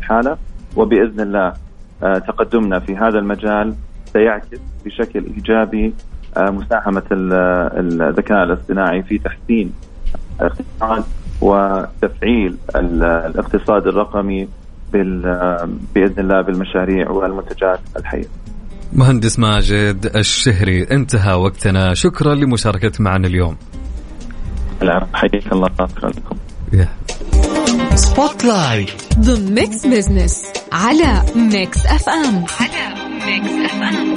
[0.00, 0.36] الحالة.
[0.76, 1.52] وبإذن الله
[2.00, 3.74] تقدمنا في هذا المجال
[4.12, 4.46] سيعكس
[4.84, 5.94] بشكل إيجابي
[6.38, 9.72] مساهمة الذكاء الاصطناعي في تحسين
[10.40, 11.04] الاقتصاد
[11.40, 14.48] وتفعيل الاقتصاد الرقمي
[15.94, 18.28] بإذن الله بالمشاريع والمنتجات الحية.
[18.92, 21.94] مهندس ماجد الشهري انتهى وقتنا.
[21.94, 23.56] شكرا لمشاركة معنا اليوم.
[24.82, 25.68] لا حياك الله.
[25.68, 26.36] شكرا لكم.
[27.94, 32.94] Spotlight The Mix Business على Mix FM على
[33.26, 34.14] Mix FM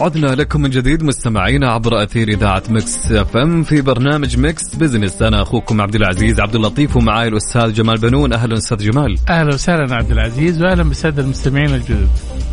[0.00, 5.22] عدنا لكم من جديد مستمعينا عبر أثير إذاعة Mix FM في برنامج Mix Business.
[5.22, 8.32] أنا أخوكم عبد العزيز عبد اللطيف ومعاي الأستاذ جمال بنون.
[8.32, 9.18] أهلا أستاذ جمال.
[9.28, 12.08] أهلا وسهلا عبد العزيز وأهلا بالساده المستمعين الجدد.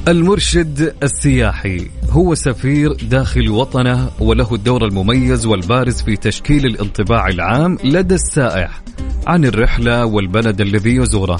[0.07, 8.15] المرشد السياحي هو سفير داخل وطنه وله الدور المميز والبارز في تشكيل الانطباع العام لدى
[8.15, 8.81] السائح
[9.27, 11.39] عن الرحلة والبلد الذي يزوره.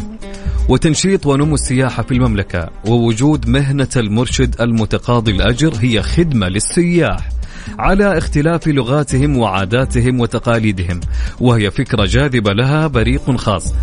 [0.69, 7.30] وتنشيط ونمو السياحة في المملكة ووجود مهنة المرشد المتقاضي الأجر هي خدمة للسياح
[7.80, 10.99] على اختلاف لغاتهم وعاداتهم وتقاليدهم
[11.39, 13.73] وهي فكرة جاذبة لها بريق خاص.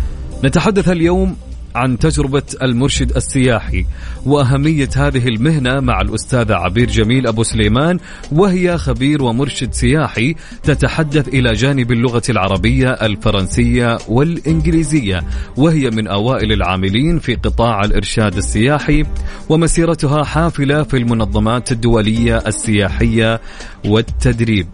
[0.43, 1.35] نتحدث اليوم
[1.75, 3.85] عن تجربة المرشد السياحي
[4.25, 7.99] وأهمية هذه المهنة مع الأستاذة عبير جميل أبو سليمان
[8.31, 15.23] وهي خبير ومرشد سياحي تتحدث إلى جانب اللغة العربية الفرنسية والإنجليزية
[15.57, 19.03] وهي من أوائل العاملين في قطاع الإرشاد السياحي
[19.49, 23.41] ومسيرتها حافلة في المنظمات الدولية السياحية
[23.85, 24.67] والتدريب.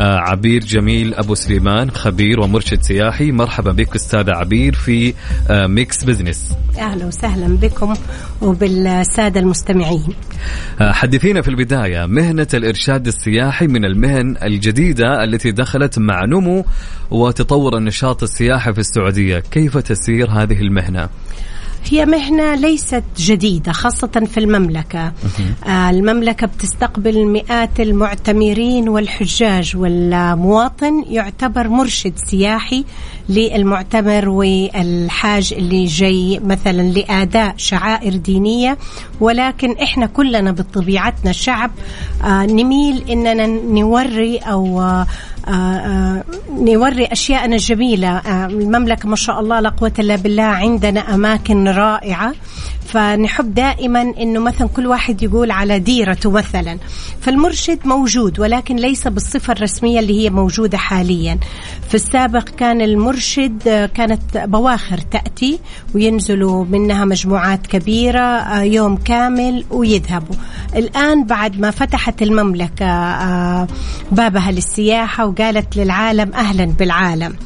[0.00, 3.32] عبير جميل أبو سليمان خبير ومرشد سياحي.
[3.32, 5.14] مرحبا بك استاذه عبير في
[5.50, 6.54] آه، Mix Business.
[6.78, 7.94] أهلا وسهلا بكم
[8.42, 10.14] وبالسادة المستمعين.
[10.80, 16.64] آه، حدثينا في البداية مهنة الإرشاد السياحي من المهن الجديدة التي دخلت مع نمو
[17.10, 19.38] وتطور النشاط السياحي في السعودية.
[19.38, 21.08] كيف تسير هذه المهنة؟
[21.90, 25.12] هي مهنة ليست جديدة خاصة في المملكة.
[25.66, 32.84] آه المملكة بتستقبل مئات المعتمرين والحجاج والمواطن يعتبر مرشد سياحي
[33.28, 38.78] للمعتمر والحاج اللي جاي مثلا لأداء شعائر دينية.
[39.20, 41.70] ولكن إحنا كلنا بطبيعتنا شعب
[42.24, 45.06] آه نميل إننا نوري أو آه
[46.50, 48.08] نوري أشياءنا الجميلة.
[48.08, 52.34] آه، المملكة ما شاء الله لا قوة إلا بالله عندنا أماكن رائعة.
[52.86, 56.78] فنحب دائما إنه مثلا كل واحد يقول على ديرته مثلا.
[57.20, 61.38] فالمرشد موجود ولكن ليس بالصفة الرسمية اللي هي موجودة حاليا.
[61.88, 65.58] في السابق كان المرشد كانت بواخر تأتي
[65.94, 70.36] وينزلوا منها مجموعات كبيرة يوم كامل ويذهبوا.
[70.76, 72.86] الآن بعد ما فتحت المملكة
[74.12, 77.36] بابها للسياحة وقالت للعالم أهلا بالعالم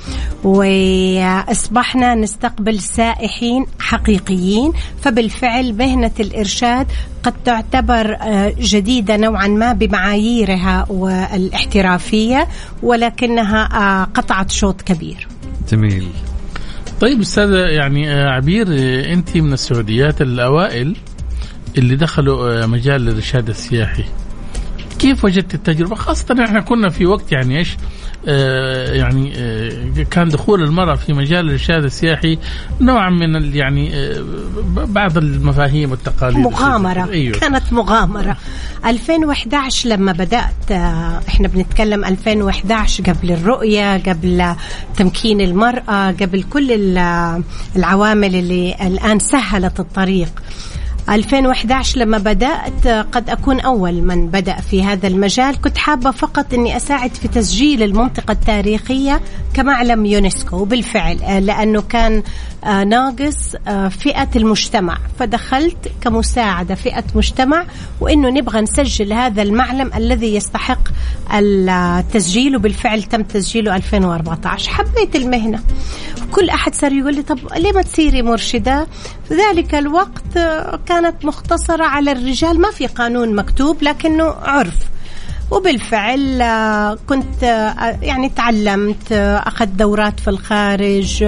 [0.45, 6.87] وأصبحنا نستقبل سائحين حقيقيين فبالفعل مهنة الإرشاد
[7.23, 12.49] قد تعتبر آه، جديدة نوعا ما بمعاييرها والاحترافية
[12.83, 15.29] ولكنها آه، قطعت شوط كبير.
[15.73, 16.09] جميل.
[17.01, 18.67] طيب أستاذ يعني آه، عبير
[19.13, 20.97] انت من السعوديات الأوائل
[21.79, 24.05] اللي دخلوا مجال الإرشاد السياحي.
[25.03, 27.77] كيف وجدت التجربة؟ خاصة إحنا كنا في وقت يعني إيش؟
[28.29, 32.39] آه، يعني آه، كان دخول المرأة في مجال الإرشاد السياحي
[32.81, 34.25] نوعا من يعني آه،
[34.67, 37.11] بعض المفاهيم والتقاليد مغامرة.
[37.13, 37.39] أيوه.
[37.39, 38.37] كانت مغامرة.
[38.87, 40.73] 2011 لما بدأت
[41.29, 44.55] إحنا بنتكلم 2011 قبل الرؤية قبل
[44.97, 46.97] تمكين المرأة قبل كل
[47.77, 50.43] العوامل اللي الآن سهلت الطريق.
[51.09, 55.61] 2011 لما بدأت قد أكون أول من بدأ في هذا المجال.
[55.61, 59.21] كنت حابة فقط أني أساعد في تسجيل المنطقة التاريخية
[59.55, 60.57] كمعلم يونسكو.
[60.57, 62.23] وبالفعل لأنه كان
[62.65, 63.57] ناقص
[63.91, 64.99] فئة المجتمع.
[65.19, 67.67] فدخلت كمساعدة فئة مجتمع
[68.01, 70.89] وأنه نبغى نسجل هذا المعلم الذي يستحق
[71.33, 72.57] التسجيل.
[72.57, 75.61] وبالفعل تم تسجيله 2014 حبيت المهنة.
[76.33, 78.87] كل أحد صار يقول لي طب ليه ما تصيري مرشدة؟
[79.29, 80.39] في ذلك الوقت
[80.87, 84.93] كانت مختصرة على الرجال ما في قانون مكتوب لكنه عرف.
[85.53, 91.25] وبالفعل آه، كنت آه، يعني تعلمت آه، أخذت دورات في الخارج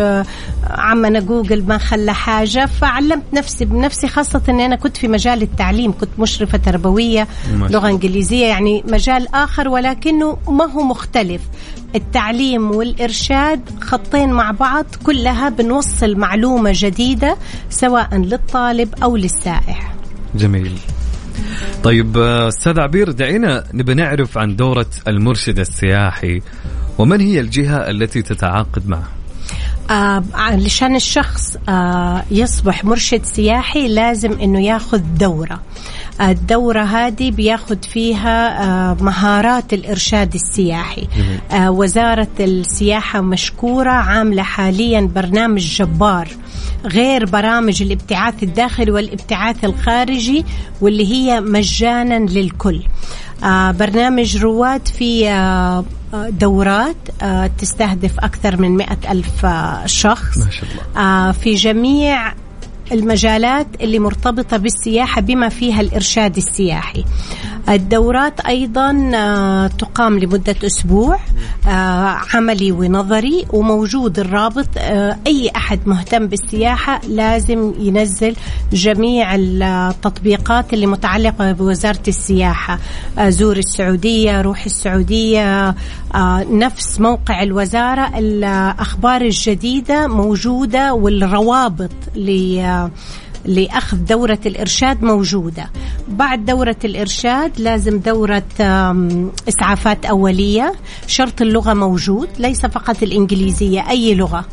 [0.70, 5.92] عمنا جوجل ما خلى حاجة فعلمت نفسي بنفسي خاصة أني أنا كنت في مجال التعليم
[5.92, 11.40] كنت مشرفة تربوية لغة إنجليزية يعني مجال آخر ولكنه ما هو مختلف.
[11.94, 17.36] التعليم والإرشاد خطين مع بعض كلها بنوصل معلومة جديدة
[17.70, 19.94] سواء للطالب أو للسائح.
[20.34, 20.78] جميل.
[21.84, 26.42] طيب أستاذ عبير دعينا نبي نعرف عن دورة المرشد السياحي
[26.98, 29.08] ومن هي الجهة التي تتعاقد معه؟
[29.90, 35.60] آه علشان الشخص آه يصبح مرشد سياحي لازم إنه ياخذ دورة.
[36.20, 41.08] الدورة هذه بياخد فيها آه، مهارات الإرشاد السياحي.
[41.50, 46.28] آه، وزارة السياحة مشكورة عاملة حاليا برنامج جبار
[46.84, 50.44] غير برامج الابتعاث الداخلي والابتعاث الخارجي
[50.80, 52.82] واللي هي مجانا للكل.
[53.44, 55.24] آه، برنامج رواد في
[56.30, 56.96] دورات
[57.58, 59.46] تستهدف أكثر من مئة ألف
[59.86, 60.38] شخص.
[60.38, 61.32] ما شاء الله.
[61.32, 62.43] في جميع
[62.92, 67.04] المجالات اللي مرتبطة بالسياحة بما فيها الإرشاد السياحي.
[67.68, 71.18] الدورات أيضا آه، تقام لمدة أسبوع
[71.66, 78.36] آه، عملي ونظري وموجود الرابط آه، أي أحد مهتم بالسياحة لازم ينزل
[78.72, 82.78] جميع التطبيقات اللي متعلقة بوزارة السياحة.
[83.20, 85.74] زور السعودية روح السعودية
[86.50, 91.90] نفس موقع الوزارة الأخبار الجديدة موجودة والروابط
[93.44, 95.70] لأخذ دورة الإرشاد موجودة.
[96.08, 98.42] بعد دورة الإرشاد لازم دورة
[99.48, 100.74] إسعافات أولية.
[101.06, 104.44] شرط اللغة موجود ليس فقط الإنجليزية أي لغة.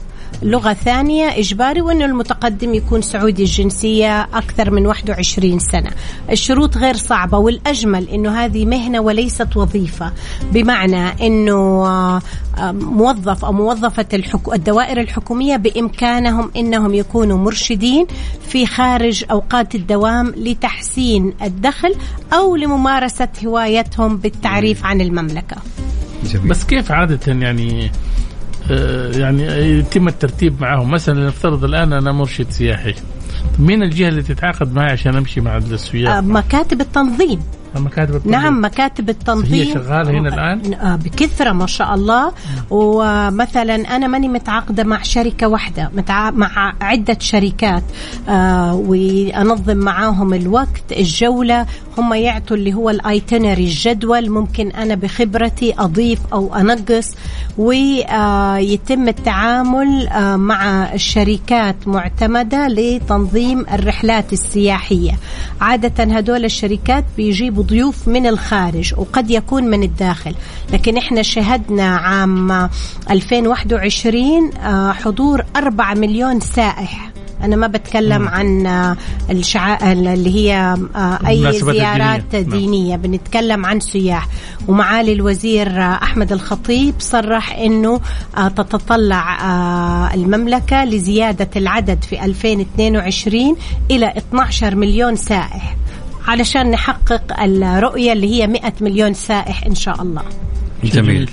[0.43, 5.91] لغة ثانية إجباري وأن المتقدم يكون سعودي الجنسية أكثر من 21 سنة
[6.29, 10.11] الشروط غير صعبة والأجمل أنه هذه مهنة وليست وظيفة
[10.51, 14.05] بمعنى أنه آه، موظف أو موظفة.
[14.53, 18.07] الدوائر الحكومية بإمكانهم أنهم يكونوا مرشدين
[18.47, 21.95] في خارج أوقات الدوام لتحسين الدخل
[22.33, 25.57] أو لممارسة هوايتهم بالتعريف عن المملكة
[26.25, 26.47] جميل.
[26.47, 27.91] بس كيف عادة يعني
[29.19, 29.43] يعني
[29.79, 30.91] يتم الترتيب معهم.
[30.91, 32.93] مثلا نفترض الآن أنا مرشد سياحي.
[33.59, 37.41] مين الجهة اللي تتعاقد معي عشان أمشي مع السياح؟ آه، مكاتب التنظيم.
[37.75, 38.31] مكاتب التنظيم.
[38.31, 39.67] نعم مكاتب التنظيم.
[39.67, 42.31] هي شغالة هنا الآن؟ آه، بكثرة ما شاء الله.
[42.69, 46.31] ومثلا أنا ماني متعاقدة مع شركة واحدة متع...
[46.31, 47.83] مع عدة شركات
[48.29, 51.65] آه وأنظم معاهم الوقت الجولة.
[51.97, 54.29] هم يعطوا اللي هو الإيتنري الجدول.
[54.29, 57.07] ممكن أنا بخبرتي أضيف أو أنقص.
[57.57, 65.11] ويتم التعامل آه، مع الشركات معتمدة لتنظيم الرحلات السياحية.
[65.61, 70.35] عادة هدول الشركات بيجيبوا ضيوف من الخارج وقد يكون من الداخل.
[70.73, 72.69] لكن إحنا شهدنا عام
[73.09, 77.11] 2021 آه، حضور 4 مليون سائح.
[77.43, 78.67] أنا ما بتكلم عن
[79.29, 79.93] الشعا...
[79.93, 82.47] اللي هي آه، أي زيارات دينية.
[82.47, 82.59] نعم.
[82.59, 82.95] دينية.
[82.95, 84.27] بنتكلم عن سياح.
[84.67, 88.01] ومعالي الوزير أحمد الخطيب صرح إنه
[88.37, 89.37] آه، تتطلع
[90.13, 93.55] المملكة لزيادة العدد في 2022
[93.91, 95.75] إلى 12 مليون سائح.
[96.27, 100.23] علشان نحقق الرؤية اللي هي 100 مليون سائح إن شاء الله.
[100.83, 101.29] جميل.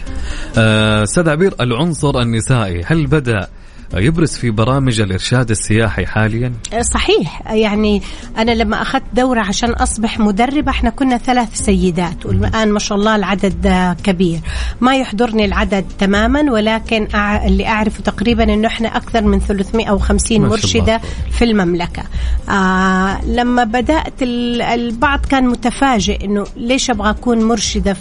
[0.59, 3.49] آه، أستاذ عبير العنصر النسائي هل بدأ
[3.95, 6.53] يبرز في برامج الإرشاد السياحي حاليا؟
[6.95, 7.43] صحيح.
[7.53, 8.03] يعني
[8.39, 13.17] أنا لما أخذت دورة عشان أصبح مدربة إحنا كنا ثلاث سيدات والآن ما شاء الله
[13.17, 14.41] العدد كبير.
[14.81, 17.09] ما يحضرني العدد تماما ولكن
[17.47, 22.03] اللي أعرفه تقريبا أنه إحنا أكثر من 350 مرشدة في المملكة.
[22.51, 27.97] آه لما بدأت البعض كان متفاجئ أنه ليش أبغى أكون مرشدة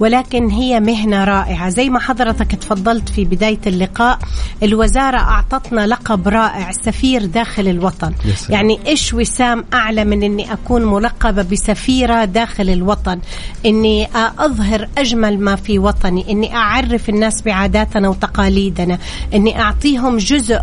[0.00, 1.68] ولكن هي مهنة رائعة.
[1.68, 4.18] زي ما حضرتك تفضلت في بداية اللقاء
[4.62, 8.12] الوزارة أعطتنا لقب رائع سفير داخل الوطن.
[8.48, 13.20] يعني إيش وسام أعلى من أني أكون ملقبة بسفيرة داخل الوطن؟
[13.66, 14.08] أني
[14.38, 18.98] أظهر أجمل ما في وطني أني أعرف الناس بعاداتنا وتقاليدنا
[19.34, 20.60] أني أعطيهم جزء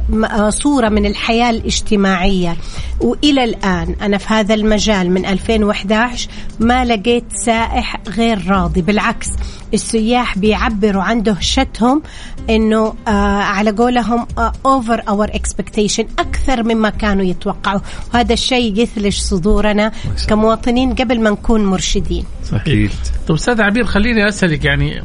[0.50, 2.58] صورة من الحياة الاجتماعية.
[3.02, 9.28] وإلى الآن أنا في هذا المجال من 2011 ما لقيت سائح غير راضي بالعكس.
[9.74, 12.02] السياح بيعبروا عن دهشتهم
[12.50, 13.12] إنه آه
[13.42, 14.28] على قولهم
[14.66, 17.80] over our expectation أكثر مما كانوا يتوقعوا.
[18.14, 19.92] وهذا الشيء يثلج صدورنا
[20.30, 22.26] كمواطنين قبل ما نكون مرشدين.
[22.44, 22.92] صحيح
[23.28, 25.04] طيب أستاذ عبير خليني أسألك يعني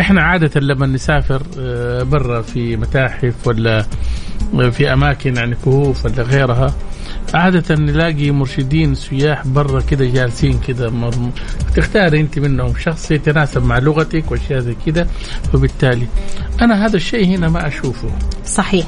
[0.00, 3.86] إحنا عادة لما نسافر آه، برا في متاحف ولا
[4.70, 6.74] في أماكن يعني كهوف ولا غيرها
[7.34, 10.92] عادة نلاقي مرشدين سياح برا كده جالسين كده
[11.76, 15.06] تختاري أنت منهم شخص يتناسب مع لغتك وأشياء زي كده
[15.54, 16.06] وبالتالي
[16.60, 18.08] أنا هذا الشيء هنا ما أشوفه.
[18.46, 18.86] صحيح.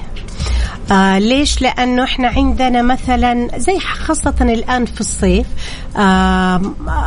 [0.90, 5.46] آه ليش؟ لأنه إحنا عندنا مثلا زي خاصة الآن في الصيف
[5.96, 6.62] آه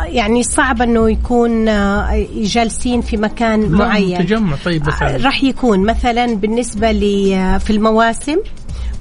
[0.05, 4.25] يعني صعب أنه يكون آه جالسين في مكان معين.
[4.25, 6.91] تجمع طيب آه راح يكون مثلا بالنسبة
[7.35, 8.37] آه، في المواسم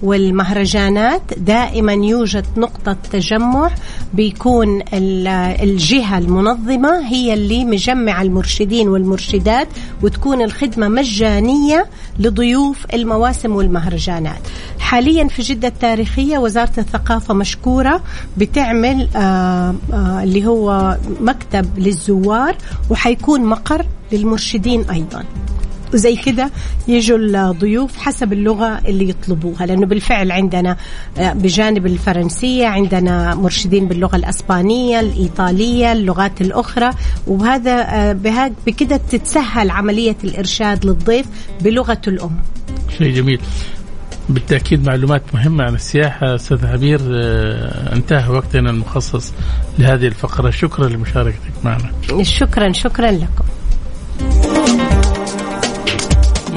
[0.02, 3.70] والمهرجانات دائما يوجد نقطة تجمع
[4.14, 9.68] بيكون الجهة المنظمة هي اللي مجمعة المرشدين والمرشدات
[10.02, 11.86] وتكون الخدمة مجانية
[12.18, 14.40] لضيوف المواسم والمهرجانات.
[14.78, 18.02] حاليا في جدة التاريخية وزارة الثقافة مشكورة
[18.36, 22.56] بتعمل آآ آه، آآ آه، اللي هو مكتب للزوار
[22.90, 25.24] وحيكون مقر للمرشدين أيضا.
[25.94, 26.50] وزي كده
[26.88, 30.76] يجوا الضيوف حسب اللغة اللي يطلبوها لأنه بالفعل عندنا
[31.18, 36.90] آه، بجانب الفرنسية عندنا مرشدين باللغة الأسبانية الإيطالية اللغات الأخرى
[37.26, 38.12] وهذا آه،
[38.66, 41.26] بكده تتسهل عملية الإرشاد للضيف
[41.60, 42.36] بلغته الأم.
[42.98, 43.40] شيء جميل.
[44.28, 49.32] بالتأكيد معلومات مهمة عن السياحة أستاذ عبير آه، انتهى وقتنا المخصص
[49.78, 50.50] لهذه الفقرة.
[50.50, 51.90] شكرا لمشاركتك معنا.
[52.22, 53.44] شكرا شكرا لكم.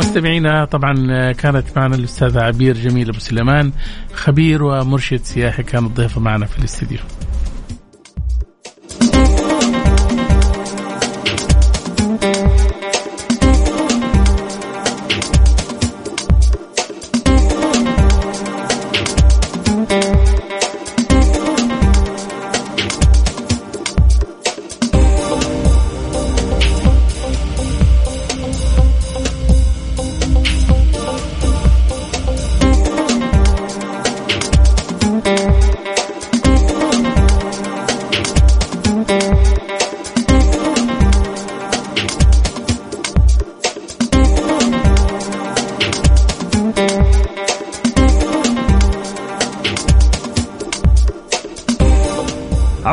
[0.02, 3.72] مستمعينا طبعا كانت معنا الأستاذة عبير جميل أبو سليمان
[4.14, 6.99] خبير ومرشد سياحي كانت ضيفه معنا في الاستديو.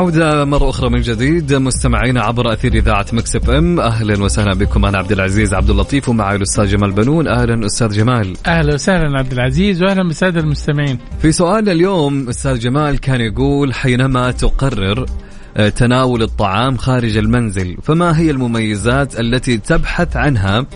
[0.09, 1.55] عودة مرة أخرى من جديد.
[1.55, 4.85] مستمعينا عبر أثير إذاعة Mix FM أهلا وسهلا بكم.
[4.85, 7.29] أنا عبد العزيز عبد اللطيف ومعي الأستاذ جمال بنون.
[7.29, 8.37] أهلا أستاذ جمال.
[8.47, 10.99] أهلا وسهلا عبد العزيز وأهلا بالسادة المستمعين.
[11.23, 15.07] في سؤال اليوم أستاذ جمال كان يقول حينما تقرر
[15.57, 20.67] آه، تناول الطعام خارج المنزل فما هي المميزات التي تبحث عنها؟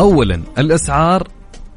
[0.00, 1.28] أولا الأسعار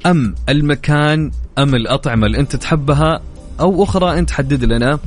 [0.05, 3.19] أم المكان أم الأطعمة اللي أنت تحبها؟
[3.59, 4.99] أو أخرى أنت حدد لنا.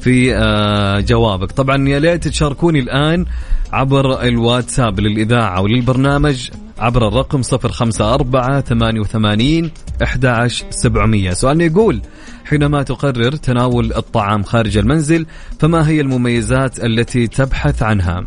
[0.00, 3.24] في آه، جوابك طبعا يا ليت تشاركوني الآن
[3.72, 9.70] عبر الواتساب للإذاعة وللبرنامج عبر الرقم 054 88
[10.02, 12.02] 11700 سؤالنا يقول
[12.44, 15.26] حينما تقرر تناول الطعام خارج المنزل
[15.58, 18.24] فما هي المميزات التي تبحث عنها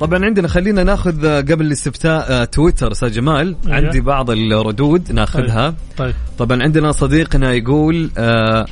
[0.00, 3.74] طبعا عندنا خلينا ناخذ قبل الاستفتاء آه، تويتر أستاذ جمال أيه.
[3.74, 5.76] عندي بعض الردود ناخذها طيب.
[5.96, 6.14] طيب.
[6.38, 8.66] طبعا عندنا صديقنا يقول آه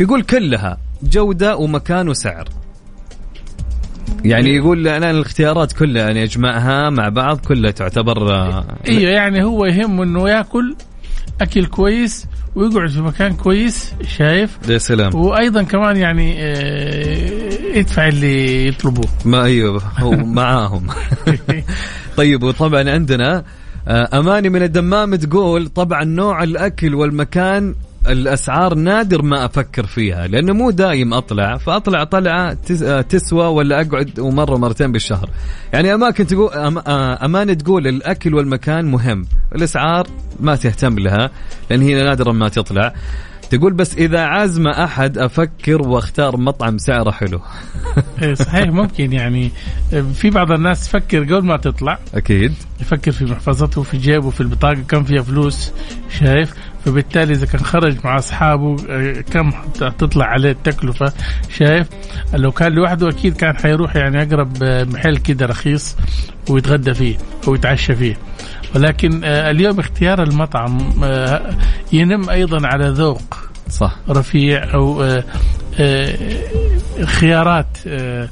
[0.00, 2.48] يقول كلها جودة ومكان وسعر.
[4.24, 8.30] يعني يقول أنا الاختيارات كلها يعني أجمعها مع بعض كلها تعتبر
[8.88, 10.76] أيوه يعني هو يهمه إنه يأكل
[11.40, 15.14] أكل كويس ويقعد في مكان كويس شايف؟ يا سلام.
[15.14, 19.08] وأيضا كمان يعني آه، يدفع اللي يطلبوه.
[19.24, 20.86] ما أيوه هو معاهم.
[22.16, 23.44] طيب وطبعا عندنا
[23.88, 27.74] آه، أماني من الدمام تقول طبعا نوع الأكل والمكان
[28.08, 32.52] الأسعار نادر ما أفكر فيها لأنه مو دايم أطلع فأطلع طلعة
[33.02, 35.30] تسوى ولا أقعد ومرة مرتين بالشهر.
[35.72, 40.06] يعني أماكن تقول آه، أمانة تقول الأكل والمكان مهم الأسعار
[40.40, 41.30] ما تهتم لها
[41.70, 42.92] لأن هي نادرا ما تطلع.
[43.50, 47.40] تقول بس إذا عازمه أحد أفكر وأختار مطعم سعره حلو.
[48.22, 49.50] إيه، صحيح ممكن يعني
[50.14, 52.54] في بعض الناس تفكر قبل ما تطلع أكيد.
[52.80, 55.72] يفكر في محفظته في جيبه في البطاقة كم فيها فلوس
[56.18, 56.54] شايف؟
[56.86, 59.50] فبالتالي إذا كان خرج مع أصحابه آه، كم
[59.98, 61.12] تطلع عليه التكلفة؟
[61.58, 61.86] شايف؟
[62.34, 65.96] لو كان لوحده أكيد كان حيروح يعني أقرب آه، محل كده رخيص
[66.50, 67.16] ويتغدى فيه
[67.48, 68.16] أو يتعشى فيه.
[68.74, 70.78] ولكن آه، اليوم اختيار المطعم
[71.92, 73.34] ينم أيضا على ذوق
[73.68, 73.96] صح.
[74.08, 75.02] رفيع أو
[77.04, 78.28] خيارات آه،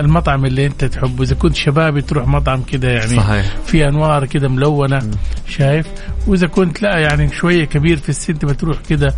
[0.00, 3.46] المطعم اللي انت تحبه إذا كنت شبابي تروح مطعم كده يعني صحيح.
[3.66, 5.10] في أنوار كده ملونة م.
[5.48, 5.86] شايف
[6.26, 9.14] وإذا كنت لا يعني شوية كبير في السن بتروح كده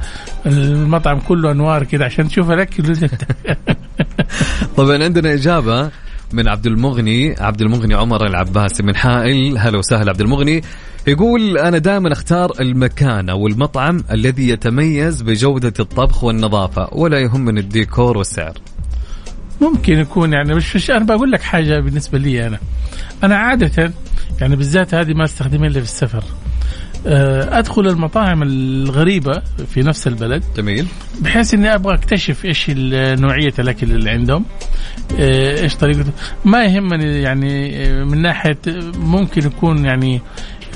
[0.46, 2.96] المطعم كله أنوار كده عشان تشوف الأكل
[4.76, 5.90] طبعا عندنا إجابة
[6.32, 9.58] من عبد المغني عبد المغني عمر العباسي من حائل.
[9.58, 10.62] هلا وسهلا عبد المغني.
[11.06, 18.18] يقول أنا دائما أختار المكان أو المطعم الذي يتميز بجودة الطبخ والنظافة ولا يهمني الديكور
[18.18, 18.54] والسعر.
[19.60, 22.58] ممكن يكون يعني مش, مش أنا بقول لك حاجة بالنسبة لي أنا.
[23.24, 23.92] أنا عادة
[24.40, 26.24] يعني بالذات هذه ما أستخدمها إلا في السفر.
[27.06, 29.42] أدخل المطاعم الغريبة
[29.74, 30.44] في نفس البلد.
[30.56, 30.86] جميل.
[31.20, 32.70] بحيث إني أبغى أكتشف إيش
[33.20, 34.44] نوعية الأكل اللي عندهم.
[35.18, 36.12] آه، إيش طريقته
[36.44, 38.58] ما يهمني يعني آه، من ناحية
[38.98, 40.20] ممكن يكون يعني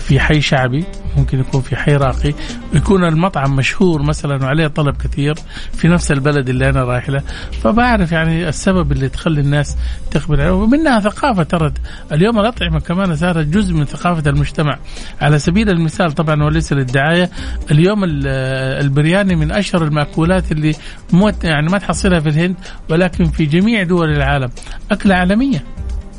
[0.09, 0.85] في حي شعبي
[1.17, 2.35] ممكن يكون في حي راقي
[2.73, 5.35] يكون المطعم مشهور مثلا وعليه طلب كثير
[5.73, 7.23] في نفس البلد اللي أنا رايح له.
[7.63, 9.77] فبعرف يعني السبب اللي تخلي الناس
[10.11, 11.73] تقبل عليه ومنها ثقافة ترى
[12.13, 14.79] اليوم الأطعمة كمان صارت جزء من ثقافة المجتمع.
[15.21, 17.31] على سبيل المثال طبعا وليس للدعاية
[17.71, 20.75] اليوم البرياني من أشهر المأكولات اللي
[21.13, 22.57] مو يعني ما تحصلها في الهند
[22.91, 24.51] ولكن في جميع دول العالم.
[24.91, 25.65] أكلة عالمية.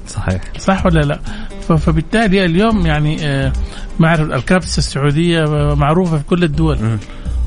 [0.08, 0.42] صحيح.
[0.58, 1.20] صح ولا لا؟
[1.68, 3.54] فبالتالي اليوم يعني آه،
[4.00, 5.46] معرف الكبسه السعودية
[5.76, 6.78] معروفة في كل الدول.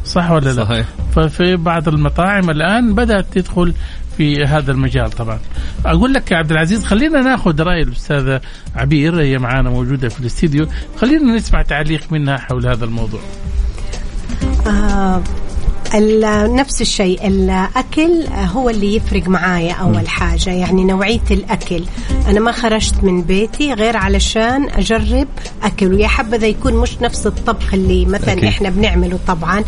[0.04, 0.86] صح ولا لا؟ صحيح.
[1.14, 3.74] ففي بعض المطاعم الآن بدأت تدخل
[4.16, 5.38] في هذا المجال طبعا.
[5.86, 8.40] أقول لك يا عبد العزيز خلينا ناخذ رأي الأستاذة
[8.76, 10.66] عبير هي معانا موجودة في الاستديو.
[10.96, 13.20] خلينا نسمع تعليق منها حول هذا الموضوع.
[14.66, 15.22] آه
[16.54, 17.26] نفس الشيء.
[17.26, 20.50] الأكل هو اللي يفرق معايا أول حاجة.
[20.50, 21.82] يعني نوعية الأكل.
[22.28, 25.28] أنا ما خرجت من بيتي غير علشان أجرب
[25.62, 25.94] أكل.
[25.94, 28.44] ويا حبذا يكون مش نفس الطبخ اللي مثلا أكيد.
[28.44, 29.18] إحنا بنعمله.
[29.26, 29.64] طبعا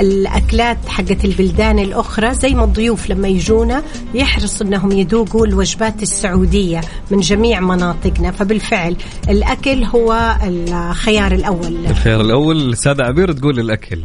[0.00, 3.82] الأكلات حقت البلدان الأخرى زي ما الضيوف لما يجونا
[4.14, 8.30] يحرصوا إنهم يذوقوا الوجبات السعودية من جميع مناطقنا.
[8.30, 8.96] فبالفعل
[9.28, 11.86] الأكل هو الخيار الأول.
[11.86, 12.76] الخيار الأول.
[12.76, 14.00] سادة عبير تقول الأكل.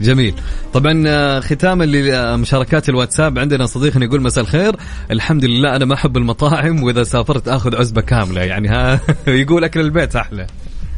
[0.00, 0.34] جميل.
[0.72, 4.76] طبعا آه، ختاما لمشاركات الواتساب عندنا صديقنا يقول مساء الخير.
[5.10, 8.40] الحمد لله أنا ما أحب المطاعم وإذا سافرت آخذ عزبة كاملة.
[8.40, 10.46] يعني ها يقول أكل البيت أحلى.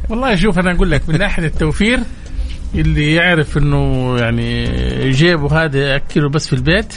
[0.09, 1.99] والله شوف أنا أقول لك من ناحية التوفير
[2.75, 4.65] اللي يعرف إنه يعني
[5.09, 6.93] جيبه هذا ياكله بس في البيت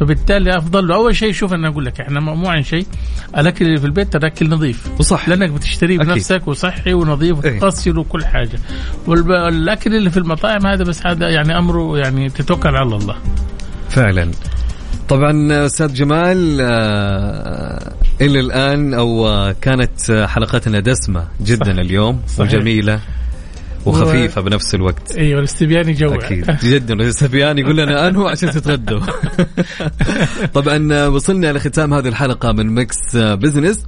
[0.00, 0.94] فبالتالي أفضل له.
[0.94, 2.86] أول شيء شوف أنا أقول لك إحنا مو عن شيء.
[3.38, 4.88] الأكل اللي في البيت ترى اكل نظيف.
[4.98, 5.28] وصح.
[5.28, 7.56] لأنك بتشتريه بنفسك وصحي ونظيف إيه.
[7.56, 8.58] وتغسله وكل حاجة.
[9.06, 13.16] والاكل اللي في المطاعم هذا بس هذا يعني أمره يعني تتوكل على الله.
[13.88, 14.30] فعلا.
[15.08, 19.28] طبعا أستاذ جمال آه، إلى الآن أو
[19.60, 21.78] كانت حلقتنا دسمة جدا صح.
[21.78, 22.40] اليوم صحيح.
[22.40, 23.00] وجميلة.
[23.86, 25.16] وخفيفة بنفس الوقت.
[25.16, 26.56] أيوه الاستبيان يجوع أكيد.
[26.72, 29.00] جدا الاستبيان يقول لنا انهوا عشان تتغدوا.
[30.54, 33.84] طبعا وصلنا لختام هذه الحلقة من Mix Business.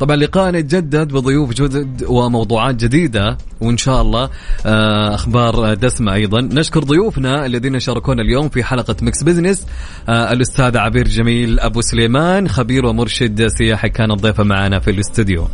[0.00, 4.30] طبعا لقاءنا يتجدد بضيوف جدد وموضوعات جديدة وإن شاء الله
[4.66, 6.40] آه، أخبار دسمة أيضا.
[6.40, 9.66] نشكر ضيوفنا الذين شاركونا اليوم في حلقة Mix Business.
[10.08, 13.88] آه، الأستاذ عبير جميل أبو سليمان خبير ومرشد سياحي.
[13.88, 15.48] كان ضيفه معنا في الاستوديو.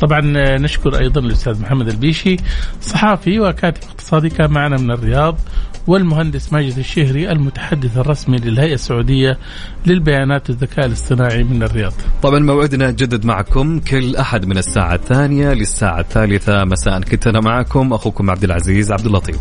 [0.00, 0.20] طبعا
[0.58, 2.36] نشكر أيضا الأستاذ محمد البيشي
[2.80, 5.38] صحافي وكاتب اقتصادي كان معنا من الرياض
[5.86, 9.38] والمهندس ماجد الشهري المتحدث الرسمي للهيئة السعودية
[9.86, 11.92] للبيانات والذكاء الاصطناعي من الرياض.
[12.22, 17.92] طبعا موعدنا جدد معكم كل أحد من الساعة الثانية للساعة الثالثة مساء كنت أنا معكم
[17.92, 19.40] أخوكم عبد العزيز عبد اللطيف.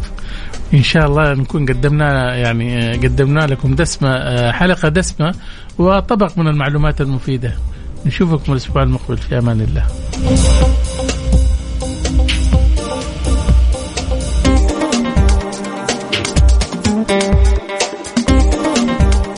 [0.73, 5.35] إن شاء الله نكون قدمنا يعني قدمنا لكم دسمة حلقة دسمة
[5.77, 7.53] وطبق من المعلومات المفيدة.
[8.05, 9.17] نشوفكم الأسبوع المقبل.
[9.17, 9.87] في أمان الله.